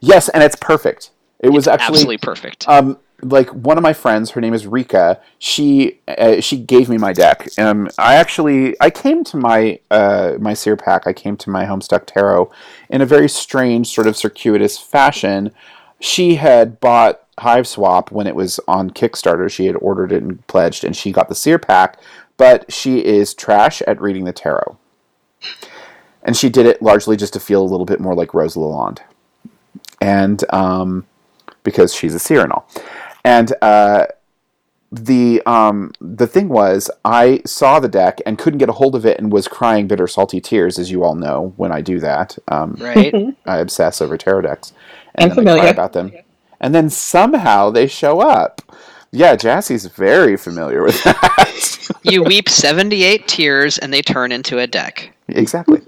[0.00, 1.10] yes, and it's perfect.
[1.40, 2.68] It was actually Absolutely perfect.
[2.68, 6.98] um like one of my friends her name is rika she uh, she gave me
[6.98, 7.48] my deck.
[7.58, 11.64] Um i actually i came to my uh my seer pack i came to my
[11.64, 12.50] homestuck tarot
[12.90, 15.52] in a very strange sort of circuitous fashion.
[15.98, 19.50] She had bought Hiveswap when it was on kickstarter.
[19.50, 21.98] She had ordered it and pledged and she got the seer pack
[22.36, 24.76] but she is trash at reading the tarot.
[26.22, 29.00] And she did it largely just to feel a little bit more like rose lalonde.
[30.02, 31.06] And um
[31.62, 32.68] because she's a seer and all
[33.26, 34.06] and uh,
[34.92, 39.04] the um, the thing was, I saw the deck and couldn't get a hold of
[39.04, 41.52] it, and was crying bitter, salty tears, as you all know.
[41.56, 43.12] When I do that, um, right?
[43.46, 44.72] I obsess over tarot decks,
[45.16, 46.12] and I'm then I cry about them.
[46.60, 48.62] And then somehow they show up.
[49.10, 51.88] Yeah, Jassie's very familiar with that.
[52.04, 55.10] you weep seventy-eight tears, and they turn into a deck.
[55.26, 55.82] exactly.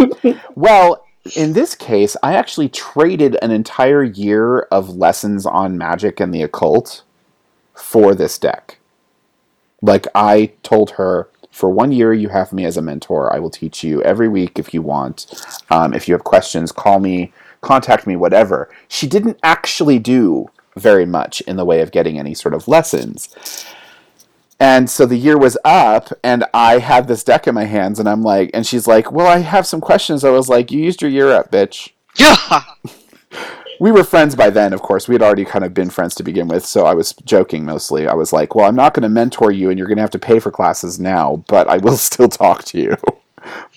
[0.57, 6.35] well, in this case, I actually traded an entire year of lessons on magic and
[6.35, 7.05] the occult
[7.79, 8.79] for this deck.
[9.81, 13.33] Like I told her, For one year, you have me as a mentor.
[13.33, 15.27] I will teach you every week if you want.
[15.71, 18.69] Um, if you have questions, call me, contact me, whatever.
[18.89, 23.35] She didn't actually do very much in the way of getting any sort of lessons.
[24.61, 28.09] And so the year was up, and I had this deck in my hands, and
[28.09, 30.25] I'm like, and she's like, Well, I have some questions.
[30.25, 31.91] I was like, You used your year up, bitch.
[32.17, 32.63] Yeah.
[33.81, 35.07] We were friends by then, of course.
[35.07, 38.09] We had already kind of been friends to begin with, so I was joking mostly.
[38.09, 40.11] I was like, Well, I'm not going to mentor you, and you're going to have
[40.11, 42.97] to pay for classes now, but I will still talk to you.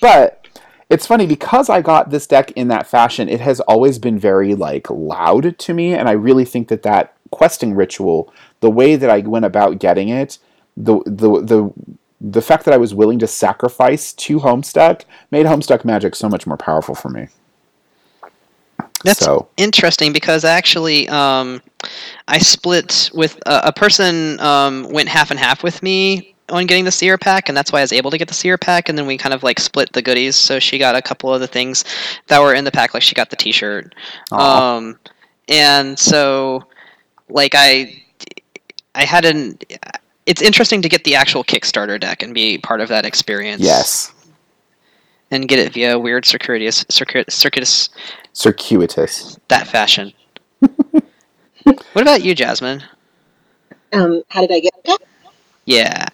[0.01, 0.47] but
[0.89, 4.55] it's funny because I got this deck in that fashion, it has always been very
[4.55, 9.09] like loud to me, and I really think that that questing ritual, the way that
[9.09, 10.39] I went about getting it,
[10.75, 11.73] the the the
[12.19, 16.45] the fact that I was willing to sacrifice to Homestuck made Homestuck Magic so much
[16.45, 17.27] more powerful for me.
[19.03, 21.61] That's so interesting because actually, um,
[22.27, 26.85] I split with a, a person um, went half and half with me on getting
[26.85, 28.89] the seer pack, and that's why I was able to get the seer pack.
[28.89, 30.35] And then we kind of like split the goodies.
[30.35, 31.83] So she got a couple of the things
[32.27, 33.95] that were in the pack, like she got the T-shirt.
[34.31, 34.99] Um,
[35.47, 36.63] and so,
[37.29, 38.03] like I,
[38.95, 39.57] I had an.
[40.27, 43.61] It's interesting to get the actual Kickstarter deck and be part of that experience.
[43.61, 44.13] yes,
[45.31, 47.89] and get it via weird circuitous circuit, circuitous
[48.33, 49.39] circuitous.
[49.47, 50.13] that fashion.
[50.59, 51.03] what
[51.95, 52.83] about you, Jasmine?
[53.93, 54.99] Um, how did I get that?
[55.65, 56.05] Yeah.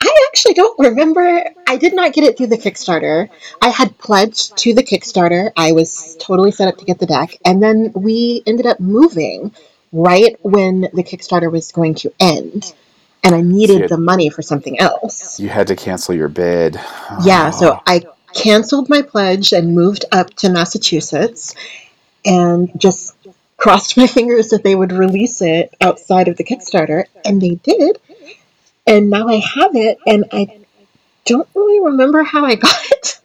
[0.00, 1.44] I actually don't remember.
[1.66, 3.30] I did not get it through the Kickstarter.
[3.62, 5.50] I had pledged to the Kickstarter.
[5.56, 9.52] I was totally set up to get the deck, and then we ended up moving
[9.92, 12.74] right when the Kickstarter was going to end,
[13.22, 13.90] and I needed Shit.
[13.90, 15.40] the money for something else.
[15.40, 16.78] You had to cancel your bid.
[17.22, 18.02] Yeah, so I
[18.34, 21.54] canceled my pledge and moved up to Massachusetts,
[22.24, 23.16] and just
[23.56, 27.98] crossed my fingers that they would release it outside of the Kickstarter, and they did.
[28.86, 30.58] And now I have it, and I
[31.24, 33.20] don't really remember how I got it.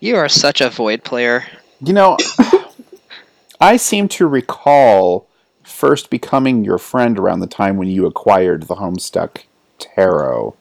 [0.00, 1.44] You are such a void player.
[1.80, 2.16] You know,
[3.60, 5.26] I seem to recall
[5.62, 9.42] first becoming your friend around the time when you acquired the Homestuck
[9.78, 10.54] Tarot.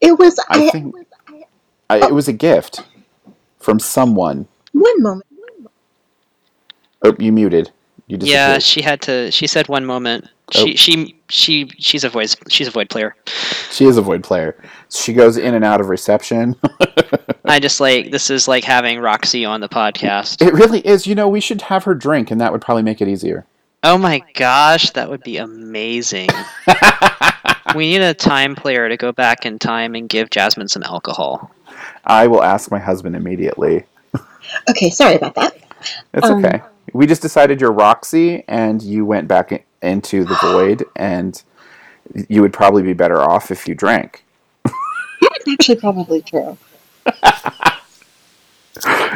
[0.00, 0.94] It was I I, think
[1.90, 2.84] I, it was a gift
[3.60, 4.48] from someone.
[4.72, 5.26] one moment.
[7.02, 7.70] Oh, you muted.
[8.06, 9.30] You Yeah, she had to.
[9.30, 10.28] She said one moment.
[10.54, 10.66] Oh.
[10.66, 12.36] She she she she's a voice.
[12.48, 13.14] She's a void player.
[13.70, 14.60] She is a void player.
[14.90, 16.56] She goes in and out of reception.
[17.44, 20.44] I just like this is like having Roxy on the podcast.
[20.44, 21.06] It really is.
[21.06, 23.46] You know, we should have her drink, and that would probably make it easier.
[23.82, 26.28] Oh my gosh, that would be amazing.
[27.74, 31.50] we need a time player to go back in time and give Jasmine some alcohol.
[32.04, 33.84] I will ask my husband immediately.
[34.68, 35.56] Okay, sorry about that.
[36.14, 36.62] It's Um, okay.
[36.92, 41.40] We just decided you're Roxy, and you went back in, into the void, and
[42.28, 44.24] you would probably be better off if you drank.
[44.64, 46.56] That's actually probably true.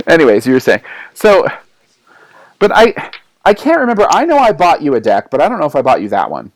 [0.06, 0.82] Anyways, you were saying
[1.14, 1.46] so,
[2.58, 3.10] but I
[3.44, 4.06] I can't remember.
[4.10, 6.08] I know I bought you a deck, but I don't know if I bought you
[6.10, 6.52] that one.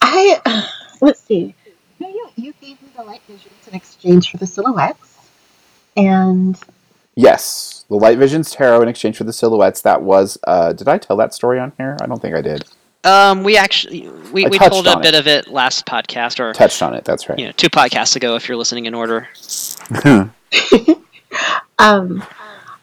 [0.00, 0.66] I
[1.00, 1.54] let's see.
[2.00, 5.11] No, yeah, you gave me the light visions in exchange for the silhouettes,
[5.96, 6.58] and
[7.14, 9.82] Yes, the Light Visions Tarot in exchange for the silhouettes.
[9.82, 10.38] That was.
[10.44, 11.96] Uh, did I tell that story on here?
[12.00, 12.64] I don't think I did.
[13.04, 15.20] Um, we actually we, I we told a bit it.
[15.20, 17.04] of it last podcast, or Touched on it.
[17.04, 17.38] That's right.
[17.38, 19.28] you know, two podcasts ago, if you're listening in order.
[21.78, 22.24] um,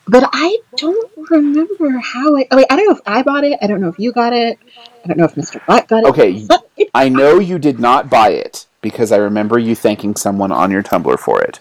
[0.07, 2.47] but I don't remember how I.
[2.51, 3.57] I mean, I don't know if I bought it.
[3.62, 4.60] I don't know if you got it.
[5.03, 5.66] I don't know if Mr.
[5.66, 6.10] Black got it.
[6.10, 10.16] Okay, but it, I know you did not buy it because I remember you thanking
[10.16, 11.60] someone on your Tumblr for it.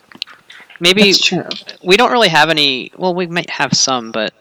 [0.80, 1.44] Maybe that's true.
[1.82, 2.92] we don't really have any.
[2.96, 4.32] Well, we might have some, but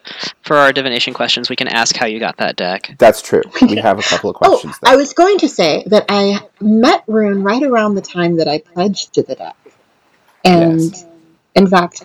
[0.41, 2.95] for our divination questions, we can ask how you got that deck.
[2.97, 3.41] That's true.
[3.61, 4.75] We have a couple of questions.
[4.75, 8.38] Oh, questions I was going to say that I met Rune right around the time
[8.38, 9.55] that I pledged to the deck.
[10.45, 11.05] And Yes.
[11.55, 12.03] in fact,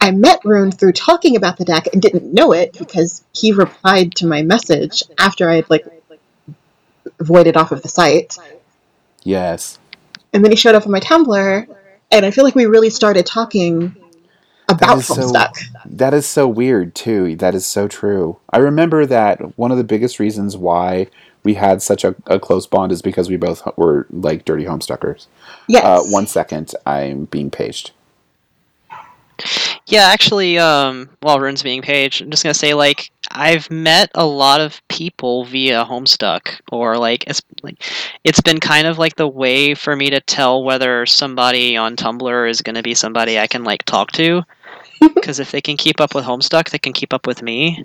[0.00, 4.14] I met Rune through talking about the deck and didn't know it because he replied
[4.16, 5.86] to my message after I had like
[7.20, 8.36] voided off of the site.
[9.22, 9.78] Yes.
[10.32, 11.66] And then he showed up on my Tumblr
[12.10, 13.94] and I feel like we really started talking
[14.68, 15.54] about is so- Homestuck.
[15.86, 17.36] That is so weird too.
[17.36, 18.38] That is so true.
[18.50, 21.08] I remember that one of the biggest reasons why
[21.42, 25.26] we had such a, a close bond is because we both were like dirty homestuckers.
[25.68, 25.84] Yes.
[25.84, 27.92] Uh, one second, I'm being paged.
[29.86, 34.26] Yeah, actually, um, while Rune's being paged, I'm just gonna say like I've met a
[34.26, 37.82] lot of people via Homestuck, or like it's like
[38.24, 42.50] it's been kind of like the way for me to tell whether somebody on Tumblr
[42.50, 44.42] is gonna be somebody I can like talk to.
[45.14, 47.84] Because if they can keep up with Homestuck, they can keep up with me.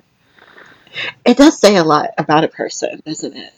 [1.24, 3.52] It does say a lot about a person, doesn't it?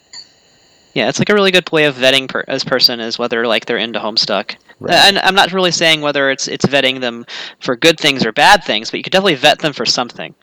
[0.93, 3.65] Yeah, it's like a really good way of vetting per- as person is whether like
[3.65, 4.55] they're into Homestuck.
[4.79, 4.93] Right.
[4.93, 7.25] And I'm not really saying whether it's it's vetting them
[7.59, 10.33] for good things or bad things, but you could definitely vet them for something.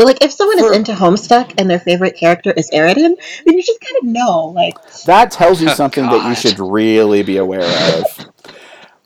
[0.00, 3.58] Well, like if someone For- is into Homestuck and their favorite character is Eridan, then
[3.58, 4.74] you just kind of know, like,
[5.04, 7.60] That tells you Oh, something that you should really be aware
[7.98, 8.30] of.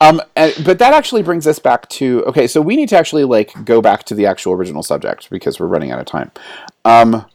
[0.00, 2.46] Um, and, but that actually brings us back to okay.
[2.46, 5.66] So we need to actually like go back to the actual original subject because we're
[5.66, 6.30] running out of time.
[6.84, 7.26] Um,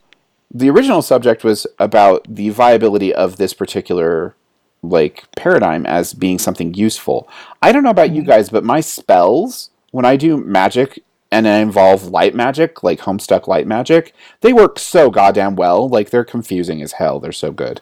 [0.50, 4.34] the original subject was about the viability of this particular
[4.82, 7.28] like paradigm as being something useful.
[7.60, 11.02] I don't know about you guys, but my spells when I do magic
[11.32, 15.88] and involve light magic, like Homestuck light magic, they work so goddamn well.
[15.88, 17.20] Like they're confusing as hell.
[17.20, 17.80] They're so good.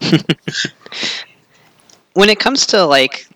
[2.14, 3.28] when it comes to like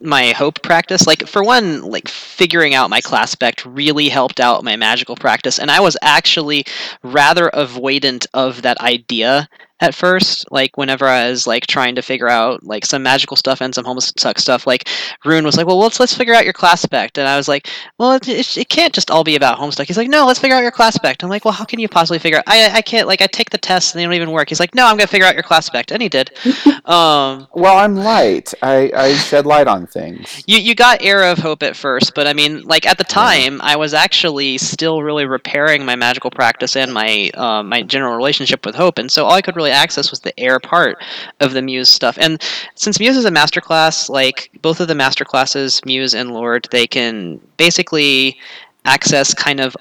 [0.00, 4.64] my hope practice like for one like figuring out my class spec really helped out
[4.64, 6.64] my magical practice and i was actually
[7.02, 9.48] rather avoidant of that idea
[9.84, 13.60] at first like whenever i was like trying to figure out like some magical stuff
[13.60, 14.88] and some homestuck stuff like
[15.24, 17.68] rune was like well let's let's figure out your class spec and i was like
[17.98, 20.56] well it, it, it can't just all be about homestuck he's like no let's figure
[20.56, 22.82] out your class spec i'm like well how can you possibly figure out i i
[22.82, 24.48] can't like i take the tests and they don't even work.
[24.48, 26.30] He's like no i'm gonna figure out your class spec and he did.
[26.84, 28.52] Um Well, I'm light.
[28.60, 30.42] I, I shed light on things.
[30.46, 33.60] you you got Heir of Hope at first, but I mean, like at the time,
[33.62, 38.66] I was actually still really repairing my magical practice and my uh, my general relationship
[38.66, 41.02] with Hope, and so all I could really access was the heir part
[41.40, 42.16] of the Muse stuff.
[42.20, 42.42] And
[42.74, 46.68] since Muse is a master class, like both of the master classes, Muse and Lord,
[46.70, 48.38] they can basically
[48.84, 49.76] access kind of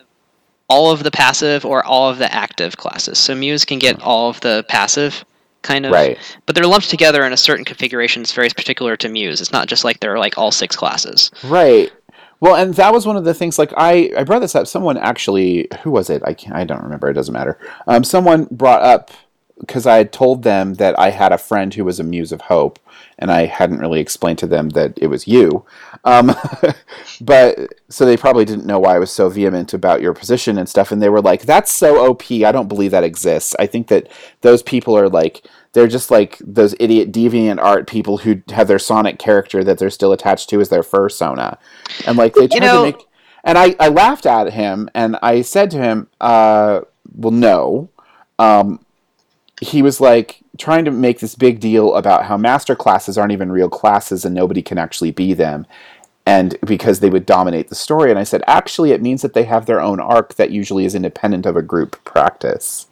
[0.70, 3.20] all of the passive or all of the active classes.
[3.20, 5.24] So Muse can get all of the passive
[5.62, 6.18] kind of Right.
[6.46, 9.40] but they're lumped together in a certain configuration that's very particular to Muse.
[9.40, 11.32] It's not just like they're like all six classes.
[11.44, 11.92] Right.
[12.40, 13.58] Well, and that was one of the things.
[13.58, 14.68] Like I, I brought this up.
[14.68, 16.22] Someone actually, who was it?
[16.26, 17.10] I can't, I don't remember.
[17.10, 17.58] It doesn't matter.
[17.88, 19.12] Um, someone brought up
[19.60, 22.42] because I had told them that I had a friend who was a muse of
[22.42, 22.80] hope,
[23.20, 25.66] and I hadn't really explained to them that it was you.
[26.04, 26.34] Um,
[27.22, 30.68] but so they probably didn't know why I was so vehement about your position and
[30.68, 30.92] stuff.
[30.92, 32.32] And they were like, "That's so OP.
[32.32, 33.56] I don't believe that exists.
[33.60, 38.20] I think that those people are like." They're just like those idiot deviant art people
[38.20, 41.58] who have their Sonic character that they're still attached to as their fursona,
[42.06, 43.08] and like they try know- to make.
[43.44, 46.82] And I, I laughed at him and I said to him, uh,
[47.16, 47.90] "Well, no."
[48.40, 48.84] Um,
[49.64, 53.52] he was like trying to make this big deal about how master classes aren't even
[53.52, 55.66] real classes and nobody can actually be them
[56.26, 58.10] and because they would dominate the story.
[58.10, 60.96] And i said actually it means that they have their own arc that usually is
[60.96, 62.88] independent of a group practice.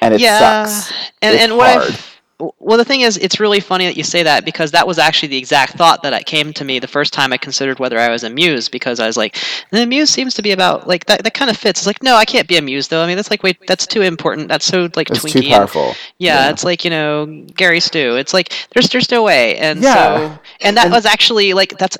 [0.00, 0.92] And it yeah, sucks.
[1.22, 1.92] And It's and what hard.
[1.92, 2.09] I
[2.58, 5.28] well the thing is it's really funny that you say that because that was actually
[5.28, 8.24] the exact thought that came to me the first time I considered whether I was
[8.24, 9.36] a muse because I was like
[9.70, 11.80] the muse seems to be about like that that kind of fits.
[11.80, 13.02] It's like no, I can't be a muse though.
[13.02, 14.48] I mean that's like wait that's too important.
[14.48, 15.32] That's so like it's twinky.
[15.32, 16.50] too and- powerful Yeah, Yeah.
[16.50, 17.26] it's like you know
[17.56, 18.16] Gary Stu.
[18.16, 19.94] It's like there's there's no way, and Yeah.
[20.36, 21.96] so and that And- was actually like that's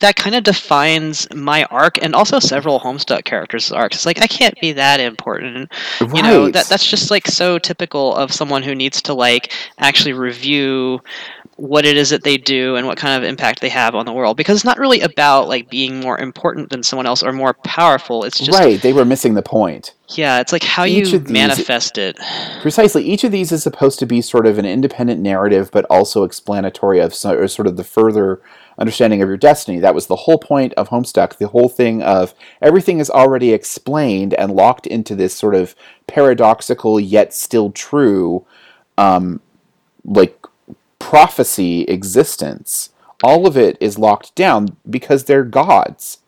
[0.00, 3.96] that kind of defines my arc and also several Homestuck characters' arcs.
[3.96, 5.70] It's like I can't be that important.
[6.00, 10.14] You know that that's just like so typical of someone who needs to like actually
[10.14, 11.00] review
[11.56, 14.12] what it is that they do and what kind of impact they have on the
[14.12, 17.52] world because it's not really about like being more important than someone else or more
[17.52, 21.18] powerful it's just right they were missing the point yeah it's like how Each you
[21.18, 22.18] these- manifest it
[22.62, 23.04] Precisely.
[23.04, 26.98] Each of these is supposed to be sort of an independent narrative, but also explanatory
[26.98, 28.40] of so, or sort of the further
[28.80, 29.78] understanding of your destiny.
[29.78, 31.36] That was the whole point of Homestuck.
[31.36, 35.76] The whole thing of everything is already explained and locked into this sort of
[36.06, 38.46] paradoxical yet still true,
[38.96, 39.40] um,
[40.04, 40.44] like
[40.98, 42.90] prophecy existence.
[43.22, 46.18] All of it is locked down because they're gods.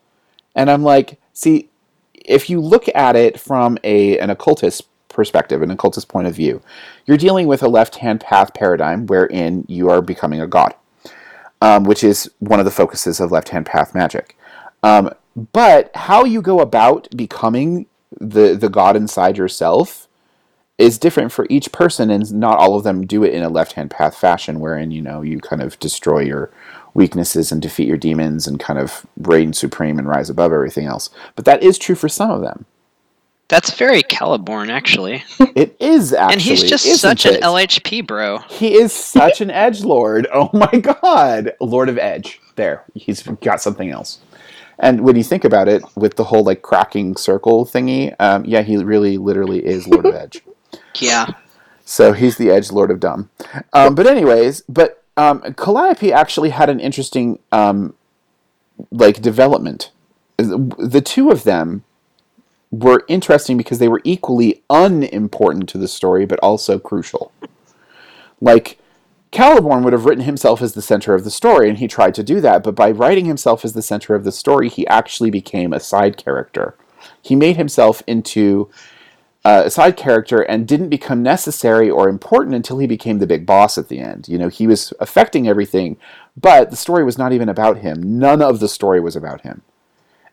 [0.55, 1.69] And I'm like, see,
[2.13, 6.61] if you look at it from a an occultist perspective, an occultist point of view,
[7.05, 10.73] you're dealing with a left-hand path paradigm wherein you are becoming a god,
[11.63, 14.37] um, which is one of the focuses of left-hand path magic.
[14.83, 15.11] Um,
[15.53, 17.85] but how you go about becoming
[18.19, 20.07] the the god inside yourself
[20.77, 23.89] is different for each person, and not all of them do it in a left-hand
[23.89, 26.51] path fashion, wherein you know you kind of destroy your
[26.93, 31.09] weaknesses and defeat your demons and kind of reign supreme and rise above everything else.
[31.35, 32.65] But that is true for some of them.
[33.47, 35.23] That's very Caliborn actually
[35.55, 37.41] It is actually, and he's just such an it?
[37.41, 40.27] LHP bro He is such an edge lord.
[40.33, 42.39] Oh my god, Lord of Edge.
[42.55, 44.19] There, he's got something else.
[44.79, 48.61] And when you think about it, with the whole like cracking circle thingy, um, yeah,
[48.61, 50.41] he really, literally is Lord of Edge.
[50.99, 51.27] yeah
[51.85, 53.29] So he's the Edge Lord of Dumb.
[53.71, 57.95] Um, but anyways, but um, Calliope actually had an interesting um,
[58.91, 59.91] like development.
[60.37, 61.83] The two of them
[62.73, 67.31] were interesting because they were equally unimportant to the story, but also crucial.
[68.41, 68.79] Like
[69.31, 72.23] Caliborn would have written himself as the center of the story, and he tried to
[72.23, 75.71] do that, but by writing himself as the center of the story, he actually became
[75.71, 76.75] a side character.
[77.21, 78.71] He made himself into
[79.45, 83.45] uh, a side character and didn't become necessary or important until he became the big
[83.45, 84.27] boss at the end.
[84.27, 85.97] You know, he was affecting everything,
[86.35, 88.17] but the story was not even about him.
[88.17, 89.61] None of the story was about him.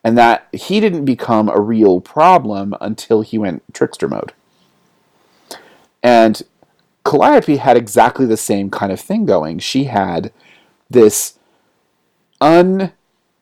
[0.03, 4.33] And that he didn't become a real problem until he went trickster mode.
[6.03, 6.43] And
[7.05, 9.59] Calliope had exactly the same kind of thing going.
[9.59, 10.33] She had
[10.89, 11.39] this
[12.41, 12.93] un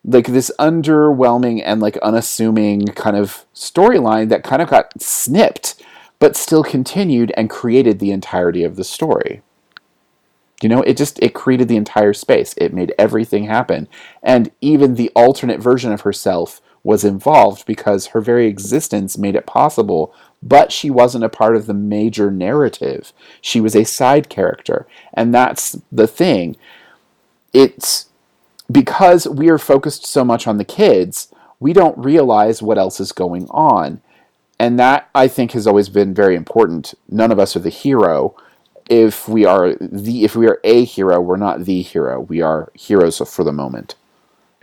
[0.04, 5.82] like this underwhelming and like unassuming kind of storyline that kind of got snipped
[6.18, 9.42] but still continued and created the entirety of the story.
[10.62, 12.54] You know, it just it created the entire space.
[12.56, 13.88] It made everything happen.
[14.22, 19.46] And even the alternate version of herself was involved because her very existence made it
[19.46, 23.12] possible but she wasn't a part of the major narrative.
[23.40, 24.86] She was a side character.
[25.12, 26.56] And that's the thing.
[27.52, 28.06] It's
[28.70, 33.12] because we are focused so much on the kids, we don't realize what else is
[33.12, 34.00] going on.
[34.60, 36.94] And that I think has always been very important.
[37.08, 38.36] None of us are the hero.
[38.88, 42.20] If we are the if we are a hero, we're not the hero.
[42.20, 43.94] We are heroes for the moment.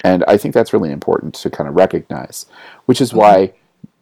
[0.03, 2.45] And I think that's really important to kind of recognize,
[2.85, 3.53] which is why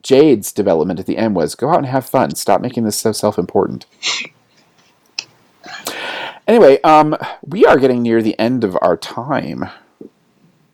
[0.02, 2.36] Jade's development at the end was go out and have fun.
[2.36, 3.86] Stop making this so self important.
[6.48, 7.16] Anyway, um,
[7.46, 9.70] we are getting near the end of our time.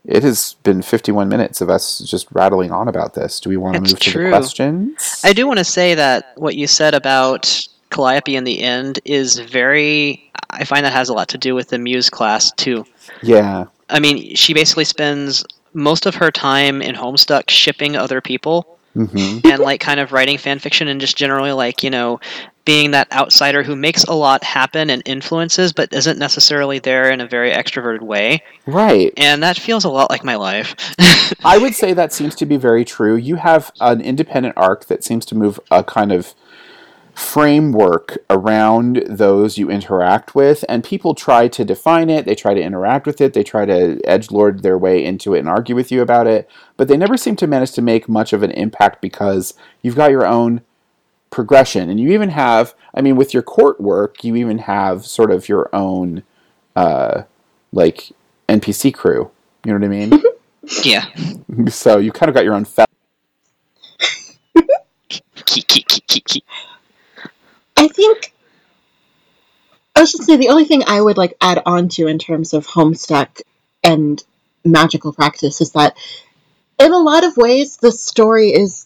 [0.04, 3.40] It has been 51 minutes of us just rattling on about this.
[3.40, 4.24] Do we want to That's move to true.
[4.24, 5.22] the questions?
[5.24, 9.40] I do want to say that what you said about Calliope in the end is
[9.40, 10.32] very.
[10.52, 12.86] I find that has a lot to do with the Muse class too.
[13.22, 13.66] yeah.
[13.90, 19.38] I mean, she basically spends most of her time in Homestuck shipping other people hmm
[19.44, 22.20] and like kind of writing fan fiction and just generally like you know
[22.66, 27.22] being that outsider who makes a lot happen and influences but isn't necessarily there in
[27.22, 29.14] a very extroverted way Right.
[29.16, 30.76] and that feels a lot like my life
[31.46, 33.16] I would say that seems to be very true.
[33.16, 36.34] You have an independent arc that seems to move a kind of
[37.20, 42.26] framework around those you interact with, and people try to define it.
[42.26, 43.34] They try to interact with it.
[43.34, 46.50] They try to edge lord their way into it and argue with you about it,
[46.78, 50.12] but they never seem to manage to make much of an impact because you've got
[50.12, 50.62] your own
[51.30, 52.74] progression, and you even have.
[52.94, 56.24] I mean, with your court work, you even have sort of your own,
[56.76, 57.24] uh,
[57.72, 58.12] like
[58.48, 59.30] NPC crew.
[59.66, 60.24] You know what I mean?
[60.84, 61.06] yeah
[61.70, 62.66] So you kind of got your own.
[62.66, 62.86] Fe-
[67.80, 68.34] I think
[69.96, 72.54] I was just say the only thing I would like add on to in terms
[72.54, 73.42] of Homestuck
[73.84, 74.22] and
[74.66, 75.96] magical practice is that
[76.78, 78.86] in a lot of ways the story is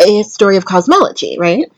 [0.00, 1.70] a story of cosmology, right?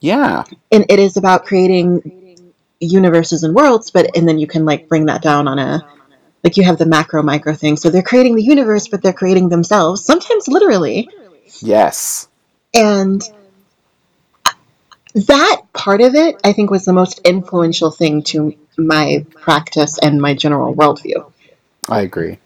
[0.00, 2.46] yeah, And it is about creating
[2.80, 5.86] universes and worlds, but and then you can like bring that down on a
[6.42, 7.76] like you have the macro micro thing.
[7.76, 11.08] So they're creating the universe, but they're creating themselves, sometimes literally.
[11.60, 12.28] yes,
[12.72, 13.22] And
[15.14, 20.20] that part of it, I think, was the most influential thing to my practice and
[20.20, 21.30] my general worldview.
[21.88, 22.38] I agree.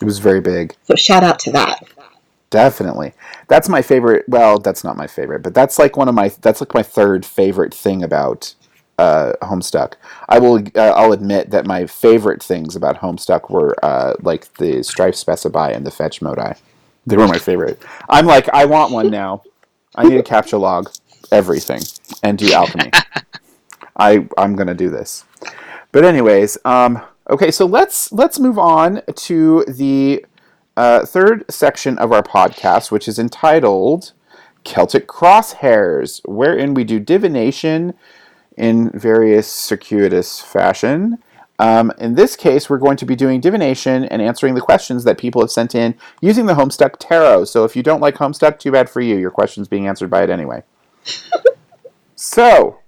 [0.00, 0.74] It was very big.
[0.84, 1.84] So shout out to that.
[2.48, 3.12] Definitely.
[3.48, 4.24] That's my favorite.
[4.28, 6.32] Well, that's not my favorite, but that's like one of my.
[6.40, 8.54] That's like my third favorite thing about
[8.98, 9.94] uh, Homestuck.
[10.28, 10.56] I will.
[10.74, 15.76] Uh, I'll admit that my favorite things about Homestuck were uh, like the Strife Specibus
[15.76, 16.54] and the Fetch Modi.
[17.06, 17.82] They were my favorite.
[18.08, 19.42] I'm like, I want one now.
[19.94, 20.92] I need to captchalogue
[21.32, 21.82] everything
[22.22, 22.90] and do alchemy.
[23.96, 25.24] I I'm gonna do this.
[25.92, 30.24] But anyways, um, okay, so let's let's move on to the
[30.76, 34.12] uh, third section of our podcast, which is entitled
[34.64, 37.94] Celtic Crosshairs, wherein we do divination
[38.56, 41.18] in various circuitous fashion.
[41.58, 45.18] Um, in this case, we're going to be doing divination and answering the questions that
[45.18, 47.44] people have sent in using the Homestuck Tarot.
[47.44, 49.16] So if you don't like Homestuck, too bad for you.
[49.16, 50.62] Your question's being answered by it anyway.
[52.16, 52.78] So,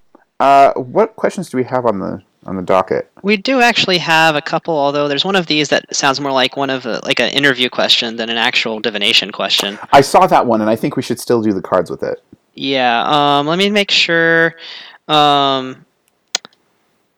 [0.41, 3.11] uh, what questions do we have on the on the docket?
[3.23, 6.57] we do actually have a couple although there's one of these that sounds more like
[6.57, 10.47] one of a, like an interview question than an actual divination question I saw that
[10.47, 12.23] one, and I think we should still do the cards with it.
[12.55, 14.57] Yeah, um, let me make sure.
[15.09, 15.85] Um,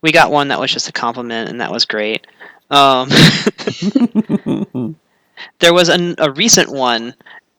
[0.03, 2.27] we got one that was just a compliment, and that was great.
[2.71, 3.09] Um,
[5.61, 7.15] there was an, a recent one,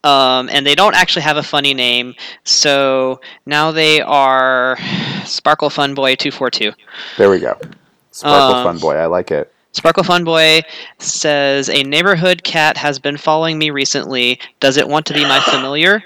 [0.05, 2.13] um, and they don't actually have a funny name,
[2.45, 4.77] so now they are
[5.25, 6.71] Sparkle Fun Boy two four two.
[7.17, 7.57] There we go.
[8.11, 9.51] Sparkle Um, Fun Boy, I like it.
[9.73, 10.61] Sparkle Fun Boy
[10.99, 14.39] says a neighborhood cat has been following me recently.
[14.61, 16.01] Does it want to be my familiar?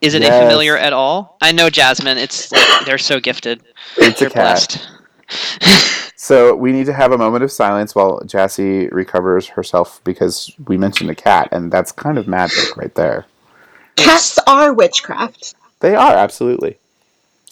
[0.00, 0.32] Is it Yes.
[0.34, 1.36] a familiar at all?
[1.42, 2.16] I know Jasmine.
[2.18, 3.60] It's like they're so gifted.
[3.98, 4.78] It's a They're cat.
[4.78, 4.88] blessed.
[6.16, 10.76] So we need to have a moment of silence while Jassy recovers herself because we
[10.78, 13.26] mentioned a cat, and that's kind of magic right there.
[13.96, 15.54] Cats are witchcraft.
[15.80, 16.78] They are absolutely.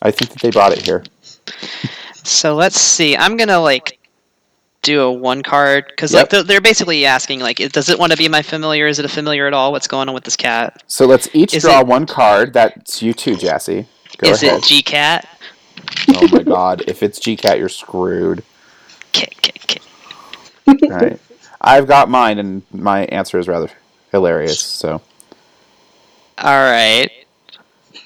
[0.02, 1.04] I think that they brought it here.
[2.22, 3.16] So let's see.
[3.16, 3.98] I'm gonna like
[4.82, 6.20] do a one card because Yep.
[6.22, 8.86] like they're, they're basically asking like, does it want to be my familiar?
[8.86, 9.72] Is it a familiar at all?
[9.72, 10.82] What's going on with this cat?
[10.86, 12.52] So let's each Is draw it- one card.
[12.52, 13.86] That's you too, Jassy.
[14.18, 14.58] Go Is ahead.
[14.58, 15.26] it G cat?
[16.10, 16.82] oh my god!
[16.86, 18.42] If it's GCat, you're screwed.
[19.12, 19.82] Kit, kit, kit.
[20.90, 21.18] Right?
[21.60, 23.70] I've got mine, and my answer is rather
[24.12, 24.60] hilarious.
[24.60, 25.00] So,
[26.42, 27.10] All right.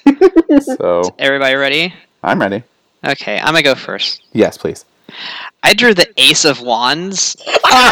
[0.77, 1.93] so Everybody ready?
[2.21, 2.63] I'm ready.
[3.05, 4.23] Okay, I'm gonna go first.
[4.33, 4.83] Yes, please.
[5.63, 7.37] I drew the Ace of Wands,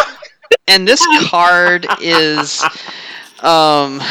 [0.67, 2.61] and this card is
[3.39, 4.01] um,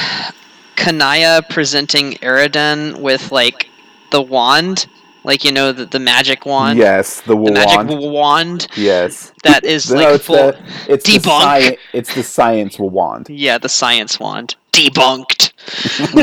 [0.77, 3.69] Kanaya presenting Eridan with like
[4.11, 4.87] the wand,
[5.25, 9.33] like you know the, the magic wand, Yes, the, the magic wand yes.
[9.45, 10.37] that is No, like it's full.
[10.53, 10.59] the
[10.89, 11.61] it's the, Debunk.
[11.61, 13.29] sci- it's the science wand.
[13.29, 15.53] Yeah, the science wand debunked.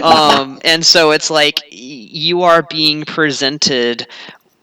[0.03, 4.07] um, and so it's like you are being presented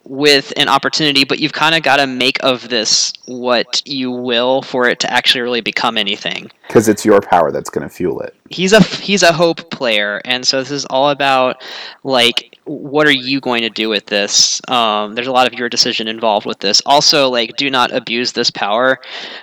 [0.05, 4.63] with an opportunity, but you've kind of got to make of this what you will
[4.63, 6.49] for it to actually really become anything.
[6.69, 8.35] Because it's your power that's going to fuel it.
[8.49, 11.63] He's a he's a hope player, and so this is all about
[12.05, 14.61] like what are you going to do with this?
[14.69, 16.83] Um, there's a lot of your decision involved with this.
[16.85, 18.99] Also, like do not abuse this power.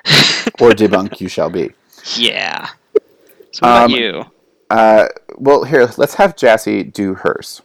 [0.61, 1.71] Or debunk you shall be.
[2.15, 2.67] yeah.
[3.51, 4.25] So what about Um, you?
[4.69, 5.07] Uh,
[5.37, 7.61] well, here, let's have Jassy do hers.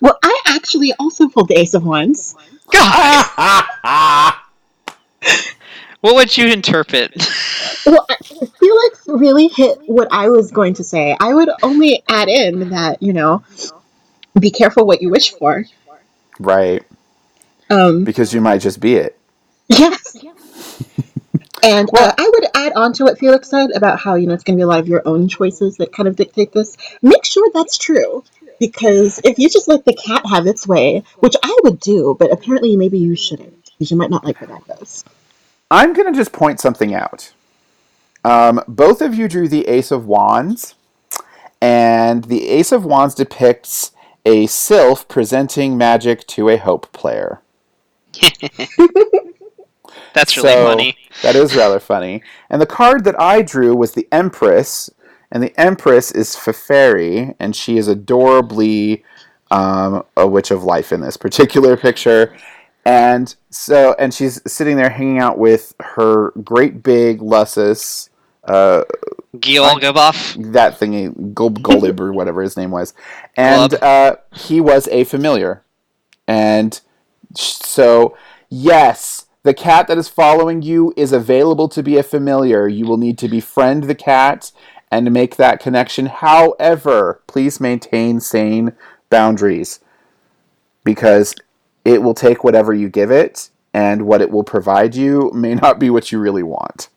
[0.00, 2.34] Well, I actually also pulled the Ace of Wands.
[2.72, 4.34] God.
[6.00, 7.12] What would you interpret?
[7.84, 8.16] Well, I-
[8.60, 11.16] Felix really hit what I was going to say.
[11.18, 13.42] I would only add in that, you know,
[14.40, 15.64] be careful what you wish for.
[16.38, 16.82] right.
[17.70, 19.18] Um, Because you might just be it.
[19.68, 20.16] yes.
[21.62, 24.44] And uh, I would add on to what Felix said about how, you know, it's
[24.44, 26.76] going to be a lot of your own choices that kind of dictate this.
[27.02, 28.22] Make sure that's true.
[28.60, 32.32] Because if you just let the cat have its way, which I would do, but
[32.32, 35.04] apparently maybe you shouldn't, because you might not like where that goes.
[35.70, 37.32] I'm going to just point something out.
[38.24, 40.74] Um, both of you drew the Ace of Wands,
[41.60, 43.92] and the Ace of Wands depicts
[44.28, 47.40] a sylph presenting magic to a hope player.
[50.12, 50.96] That's really So, funny.
[51.22, 52.22] That is rather funny.
[52.50, 54.90] And the card that I drew was the Empress,
[55.30, 59.04] and the Empress is Feferi, and she is adorably
[59.50, 62.36] um, a witch of life in this particular picture.
[62.84, 68.08] And so, and she's sitting there hanging out with her great big Lusus,
[68.44, 68.84] uh,
[69.38, 70.52] Gil Gaboff.
[70.52, 72.94] that thingy, Gol- Golib or whatever his name was,
[73.36, 75.62] and uh, he was a familiar,
[76.26, 76.80] and
[77.34, 78.16] so
[78.48, 82.68] yes, the cat that is following you is available to be a familiar.
[82.68, 84.50] You will need to befriend the cat
[84.90, 86.06] and make that connection.
[86.06, 88.72] However, please maintain sane
[89.10, 89.80] boundaries
[90.84, 91.34] because
[91.84, 95.78] it will take whatever you give it, and what it will provide you may not
[95.78, 96.88] be what you really want.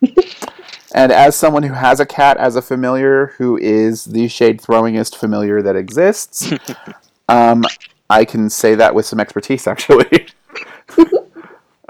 [0.94, 5.16] And as someone who has a cat as a familiar, who is the shade throwingest
[5.16, 6.52] familiar that exists,
[7.28, 7.64] um,
[8.08, 10.28] I can say that with some expertise, actually.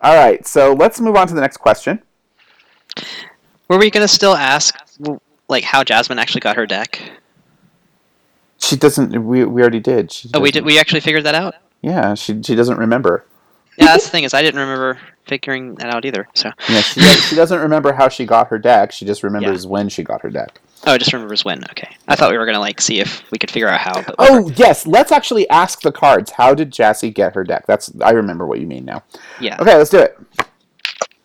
[0.03, 2.03] All right, so let's move on to the next question.
[3.69, 4.75] Were we gonna still ask
[5.49, 7.01] like how Jasmine actually got her deck?
[8.59, 9.25] She doesn't.
[9.25, 10.13] We, we already did.
[10.13, 10.65] She Oh, we did.
[10.65, 11.55] We actually figured that out.
[11.83, 13.27] Yeah, she she doesn't remember.
[13.77, 16.29] Yeah, that's the thing is I didn't remember figuring that out either.
[16.35, 18.93] So Yeah, she, she doesn't remember how she got her deck.
[18.93, 20.61] She just remembers when she got her deck.
[20.87, 21.65] oh, it just remembers when.
[21.71, 24.03] Okay, I thought we were gonna like see if we could figure out how.
[24.03, 24.15] But.
[24.19, 26.31] Oh yes, let's actually ask the cards.
[26.31, 27.67] How did Jassy get her deck?
[27.67, 29.03] That's I remember what you mean now.
[29.41, 29.57] yeah.
[29.61, 30.19] Okay, let's do it.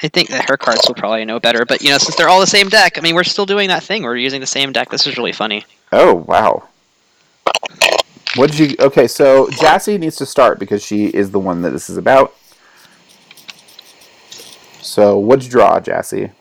[0.02, 1.66] I think that her cards will probably know better.
[1.66, 3.84] But you know, since they're all the same deck, I mean, we're still doing that
[3.84, 4.04] thing.
[4.04, 4.90] We're using the same deck.
[4.90, 5.66] This is really funny.
[5.92, 6.64] Oh wow.
[8.36, 8.76] What did you?
[8.80, 12.34] Okay, so Jassy needs to start because she is the one that this is about.
[14.90, 16.32] So what'd you draw, Jassy?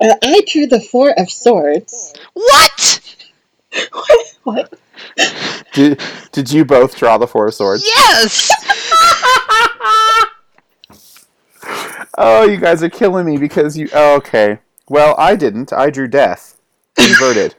[0.00, 2.12] Uh, I drew the Four of Swords.
[2.32, 3.16] What?
[4.42, 4.74] what?
[5.72, 6.02] Did
[6.32, 7.84] Did you both draw the Four of Swords?
[7.86, 8.50] Yes.
[12.22, 13.88] Oh, you guys are killing me because you.
[13.94, 14.58] Oh, okay.
[14.90, 15.72] Well, I didn't.
[15.72, 16.60] I drew Death
[16.98, 17.54] inverted.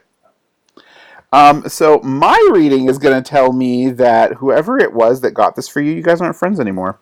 [1.32, 1.68] um.
[1.68, 5.66] So my reading is going to tell me that whoever it was that got this
[5.66, 7.00] for you, you guys aren't friends anymore.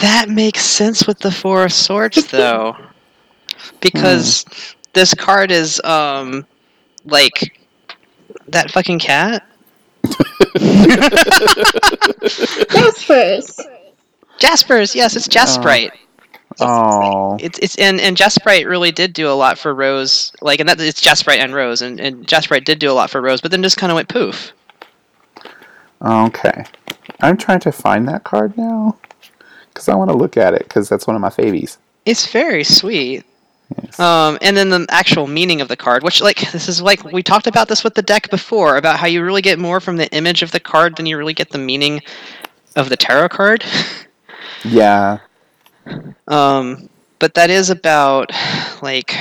[0.00, 2.76] That makes sense with the Four of Swords, though,
[3.80, 4.44] because
[4.92, 6.46] this card is um
[7.04, 7.58] like
[8.48, 9.46] that fucking cat.
[12.70, 13.62] That's first.
[14.38, 15.92] Jaspers, yes, it's Jasprite.
[16.60, 20.32] Oh, It's it's and and Jasprite really did do a lot for Rose.
[20.40, 23.20] Like, and that it's Jasprite and Rose, and and Jasprite did do a lot for
[23.20, 24.52] Rose, but then just kind of went poof.
[26.02, 26.64] okay.
[27.20, 28.96] I'm trying to find that card now
[29.76, 31.76] because I want to look at it because that's one of my favies.
[32.06, 33.24] It's very sweet.
[33.82, 34.00] Yes.
[34.00, 37.22] Um, and then the actual meaning of the card, which like this is like we
[37.22, 40.10] talked about this with the deck before about how you really get more from the
[40.14, 42.00] image of the card than you really get the meaning
[42.74, 43.62] of the tarot card.
[44.64, 45.18] yeah.
[46.28, 48.30] Um, but that is about
[48.82, 49.14] like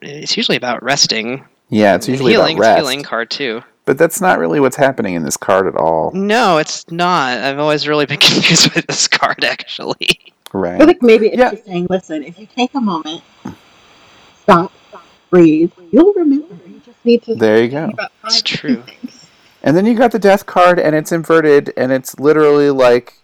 [0.00, 2.56] it's usually about resting, Yeah, it's usually healing.
[2.58, 2.78] about It's a rest.
[2.78, 3.62] healing card too.
[3.88, 7.38] But that's not really what's happening in this card at all, No, it's not.
[7.38, 10.20] I've always really been confused with this card actually.
[10.52, 10.78] Right.
[10.78, 11.52] I think maybe it's Yeah.
[11.52, 13.22] just saying, listen, if you take a moment,
[14.42, 14.70] stop,
[15.30, 16.54] breathe, you'll remember.
[16.66, 17.34] You just need to.
[17.34, 17.86] There you go.
[17.86, 18.82] think It's true.
[18.82, 19.26] things.
[19.62, 23.14] And then you got the death card, and it's inverted, and it's literally like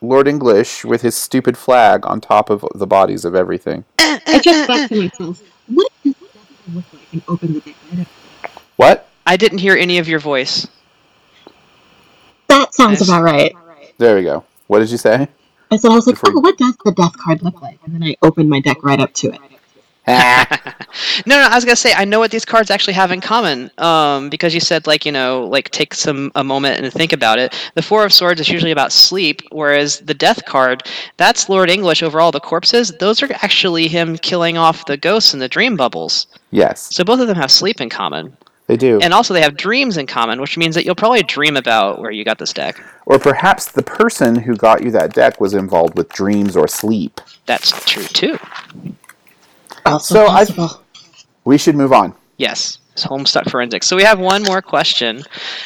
[0.00, 3.84] Lord English with his stupid flag on top of the bodies of everything.
[3.98, 7.12] I just thought to myself, what does that look like?
[7.12, 7.74] And open the deck.
[8.76, 9.08] What?
[9.26, 10.66] I didn't hear any of your voice.
[12.48, 13.08] That sounds Nice.
[13.08, 13.54] about right.
[13.98, 14.44] There we go.
[14.66, 15.28] What did you say?
[15.70, 17.78] I said, I was like, Before oh, what does the death card look like?
[17.84, 19.40] And then I opened my deck right up to it.
[21.24, 23.70] No, no, I was gonna say I know what these cards actually have in common.
[23.78, 27.38] Um, because you said like you know like take some a moment and think about
[27.38, 27.54] it.
[27.76, 30.82] The Four of Swords is usually about sleep, whereas the Death card
[31.18, 32.90] that's Lord English over all the corpses.
[32.98, 36.26] Those are actually him killing off the ghosts and the dream bubbles.
[36.50, 38.36] yes, So both of them have sleep in common,
[38.72, 38.98] they do.
[39.00, 42.10] and also they have dreams in common, which means that you'll probably dream about where
[42.10, 42.82] you got this deck.
[43.06, 47.20] or perhaps the person who got you that deck was involved with dreams or sleep.
[47.46, 48.38] That's true too.
[49.84, 50.70] Also So I-
[51.44, 52.14] We should move on.
[52.38, 53.86] Yes, it's Homestuck Forensics.
[53.86, 55.22] So we have one more question,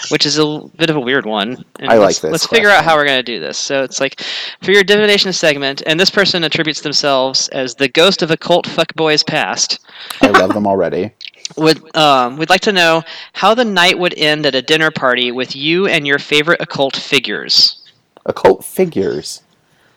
[0.08, 1.64] which is a bit of a weird one.
[1.78, 3.58] And I like let's, this Let's figure out how we're going to do this.
[3.58, 4.20] So it's like
[4.62, 8.66] for your divination segment, and this person attributes themselves as the ghost of a occult
[8.66, 9.78] fuckboys past.
[10.22, 11.12] I love them already.
[11.56, 15.30] Would um, we'd like to know how the night would end at a dinner party
[15.30, 17.82] with you and your favorite occult figures.
[18.24, 19.42] Occult figures.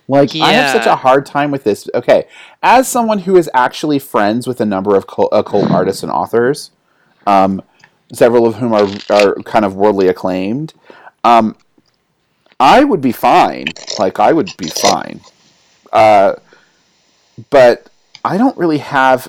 [0.08, 1.88] Like I have such a hard time with this.
[1.94, 2.28] Okay,
[2.64, 6.72] as someone who is actually friends with a number of cult, occult artists and authors,
[7.28, 7.62] um,
[8.12, 10.74] several of whom are are kind of worldly acclaimed,
[11.24, 11.56] um,
[12.60, 13.68] I would be fine.
[13.98, 15.22] Like I would be fine.
[15.94, 16.36] Uh,
[17.50, 17.90] but
[18.26, 19.28] I don't really have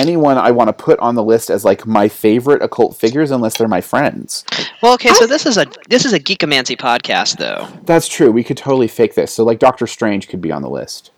[0.00, 3.58] anyone I want to put on the list as like my favorite occult figures unless
[3.58, 4.44] they're my friends.
[4.82, 7.68] Well, okay, so this is a this is a geekomancy podcast, though.
[7.84, 8.30] That's true.
[8.32, 9.32] We could totally fake this.
[9.34, 11.10] So like Doctor Strange could be on the list.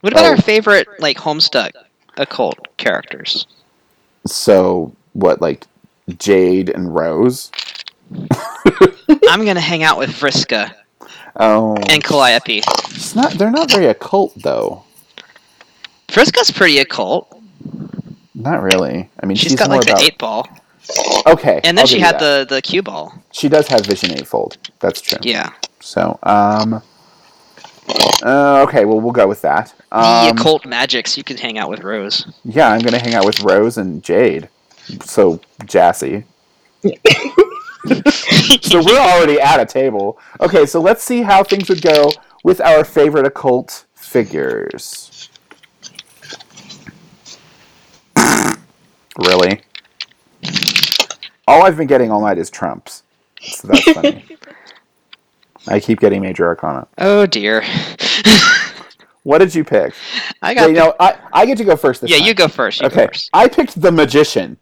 [0.00, 0.28] What about Oh.
[0.30, 1.72] our favorite like Homestuck
[2.16, 3.46] occult characters?
[4.26, 5.64] So what like
[6.18, 7.50] Jade and Rose?
[9.28, 10.72] I'm gonna hang out with Vriska
[11.40, 12.58] Oh, and Calliope.
[12.58, 13.32] it's not.
[13.34, 14.82] They're not very occult though.
[16.08, 17.40] Vriska's pretty occult.
[18.34, 19.08] Not really.
[19.22, 19.98] I mean, she's, she's got like about.
[19.98, 20.48] the eight ball,
[21.26, 22.48] Okay, and then she had that.
[22.48, 23.12] the the cue ball.
[23.32, 24.56] She does have Vision Eightfold.
[24.80, 25.18] That's true.
[25.22, 25.50] Yeah,
[25.80, 26.82] So um.
[28.22, 29.72] Uh, okay, well we'll go with that.
[29.90, 31.16] the Um, occult magics.
[31.16, 32.26] You can hang out with Rose.
[32.44, 34.48] yeah, I'm gonna hang out with Rose and Jade.
[35.04, 36.24] So Jassy.
[38.62, 40.18] so we're already at a table.
[40.40, 42.10] Okay, so let's see how things would go
[42.44, 45.07] with our favorite occult figures.
[49.18, 49.60] Really?
[51.46, 53.02] All I've been getting all night is Trumps.
[53.40, 54.24] So that's funny.
[55.66, 56.86] I keep getting Major Arcana.
[56.98, 57.62] Oh dear.
[59.24, 59.92] What did you pick?
[60.40, 60.66] I Yeah, got.
[60.68, 62.26] you know, I, I get to go first this yeah, time.
[62.28, 62.80] you go first.
[62.80, 63.28] You go Okay, first.
[63.34, 64.56] I picked the magician.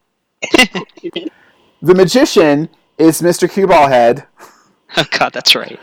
[1.82, 3.48] The magician is Mr.
[3.48, 4.26] Cueball Head
[4.96, 5.78] Oh god, that's right.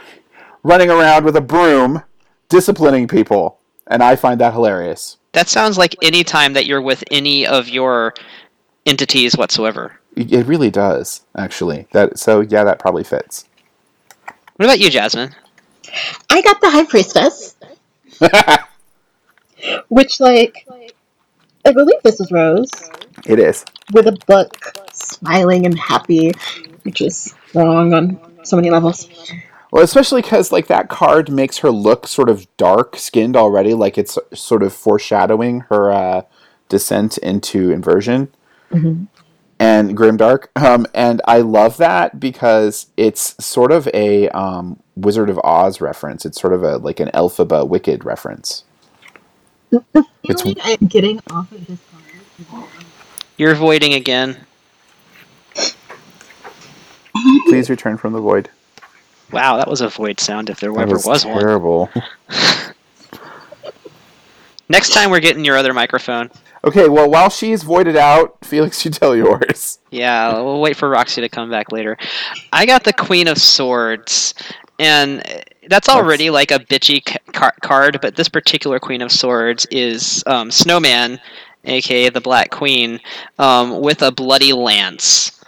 [0.64, 2.04] running around with a broom,
[2.50, 5.18] disciplining people, and I find that hilarious.
[5.32, 8.14] That sounds like any time that you're with any of your
[8.86, 10.00] entities whatsoever.
[10.16, 11.88] It it really does, actually.
[11.92, 13.46] That so yeah, that probably fits.
[14.56, 15.34] What about you, Jasmine?
[16.30, 17.56] I got the High Priestess,
[19.90, 20.68] which, like,
[21.66, 22.70] I believe this is Rose,
[23.26, 23.66] it is.
[23.94, 24.56] with a book,
[24.92, 26.32] smiling and happy,
[26.84, 29.10] which is wrong on so many levels.
[29.72, 33.98] Well, especially because like that card makes her look sort of dark skinned already, like
[33.98, 36.22] it's sort of foreshadowing her uh,
[36.70, 38.32] descent into inversion
[38.74, 39.08] Mhm.
[39.60, 40.46] and grimdark.
[40.56, 46.26] Um, and I love that because it's sort of a um, Wizard of Oz reference.
[46.26, 48.64] It's sort of a like an Elphaba Wicked reference.
[49.70, 49.84] The
[50.24, 51.80] It's- feeling I'm getting off of this
[52.52, 52.66] card
[53.38, 54.38] You're voiding again.
[57.48, 58.50] Please return from the void.
[59.32, 61.40] Wow, that was a void sound if there That ever was, was one.
[61.40, 61.90] terrible.
[64.70, 66.30] Next time we're getting your other microphone.
[66.66, 69.80] Okay, well, while she's voided out, Felix, you tell yours.
[69.92, 71.98] Yeah, we'll wait for Roxy to come back later.
[72.52, 74.34] I got the Queen of Swords,
[74.80, 75.22] and
[75.68, 77.04] that's already like a bitchy
[77.34, 81.20] ca- card, but this particular Queen of Swords is um, Snowman,
[81.66, 83.00] aka the Black Queen,
[83.40, 85.43] um, with a bloody lance.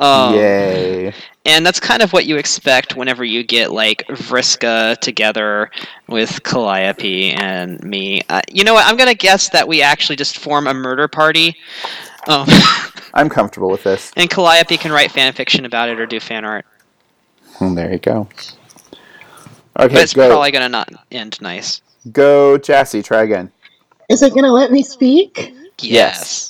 [0.00, 1.12] Um, Yay.
[1.44, 5.70] And that's kind of what you expect whenever you get like Vriska together
[6.08, 8.22] with Calliope and me.
[8.28, 8.86] Uh, you know what?
[8.86, 11.56] I'm gonna guess that we actually just form a murder party.
[12.28, 12.46] Um,
[13.14, 14.10] I'm comfortable with this.
[14.16, 16.64] and Calliope can write fan fiction about it or do fan art.
[17.60, 18.26] And there you go.
[19.78, 20.28] Okay, But it's go.
[20.28, 21.82] probably gonna not end nice.
[22.12, 23.52] Go, Jassy, try again.
[24.08, 25.54] Is it gonna let me speak?
[25.80, 26.49] Yes.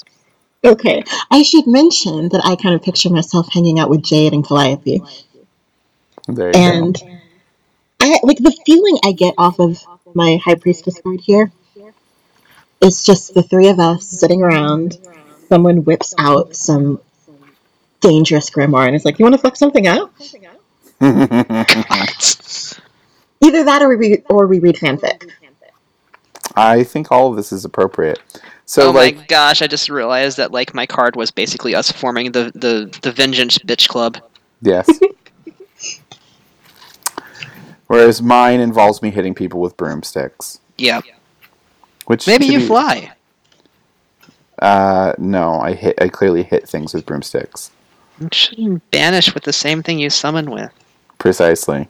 [0.64, 1.02] Okay.
[1.30, 5.02] I should mention that I kind of picture myself hanging out with Jade and Calliope.
[6.28, 6.96] There you And
[8.00, 9.78] I like the feeling I get off of
[10.14, 11.50] my high priestess card here
[12.80, 14.98] is just the three of us sitting around.
[15.48, 17.00] Someone whips out some
[18.00, 20.12] dangerous grimoire and is like, "You want to fuck something up?"
[23.42, 25.30] Either that, or we read, or we read fanfic.
[26.54, 28.20] I think all of this is appropriate.
[28.70, 29.62] So, oh like, my gosh!
[29.62, 33.58] I just realized that like my card was basically us forming the the the Vengeance
[33.58, 34.18] Bitch Club.
[34.62, 34.88] yes.
[37.88, 40.60] Whereas mine involves me hitting people with broomsticks.
[40.78, 41.00] Yeah.
[42.06, 43.10] Which Maybe you be- fly.
[44.60, 46.00] Uh, no, I hit.
[46.00, 47.72] I clearly hit things with broomsticks.
[48.20, 50.70] You shouldn't banish with the same thing you summon with.
[51.18, 51.88] Precisely.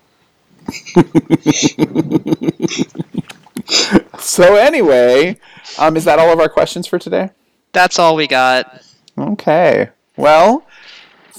[4.18, 5.38] so anyway,
[5.78, 7.30] um, is that all of our questions for today?
[7.72, 8.82] That's all we got.
[9.18, 9.90] Okay.
[10.16, 10.66] Well,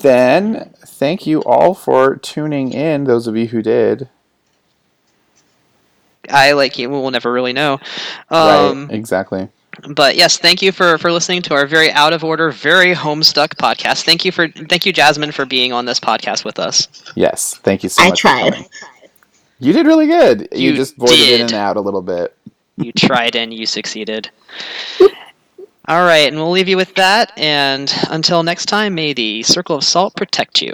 [0.02, 3.04] then thank you all for tuning in.
[3.04, 4.10] Those of you who did.
[6.30, 6.90] I like you.
[6.90, 7.80] We'll never really know.
[8.30, 8.96] Um, right.
[8.96, 9.50] Exactly.
[9.90, 13.56] But yes, thank you for for listening to our very out of order, very homestuck
[13.56, 14.04] podcast.
[14.04, 16.88] Thank you for thank you, Jasmine, for being on this podcast with us.
[17.16, 17.56] Yes.
[17.64, 18.26] Thank you so I much.
[18.26, 18.66] I tried.
[19.62, 20.48] You did really good.
[20.52, 22.36] You, You just voided in and out a little bit.
[22.78, 24.30] You tried and you succeeded.
[25.88, 27.32] All right, and we'll leave you with that.
[27.38, 30.74] And until next time, may the circle of salt protect you.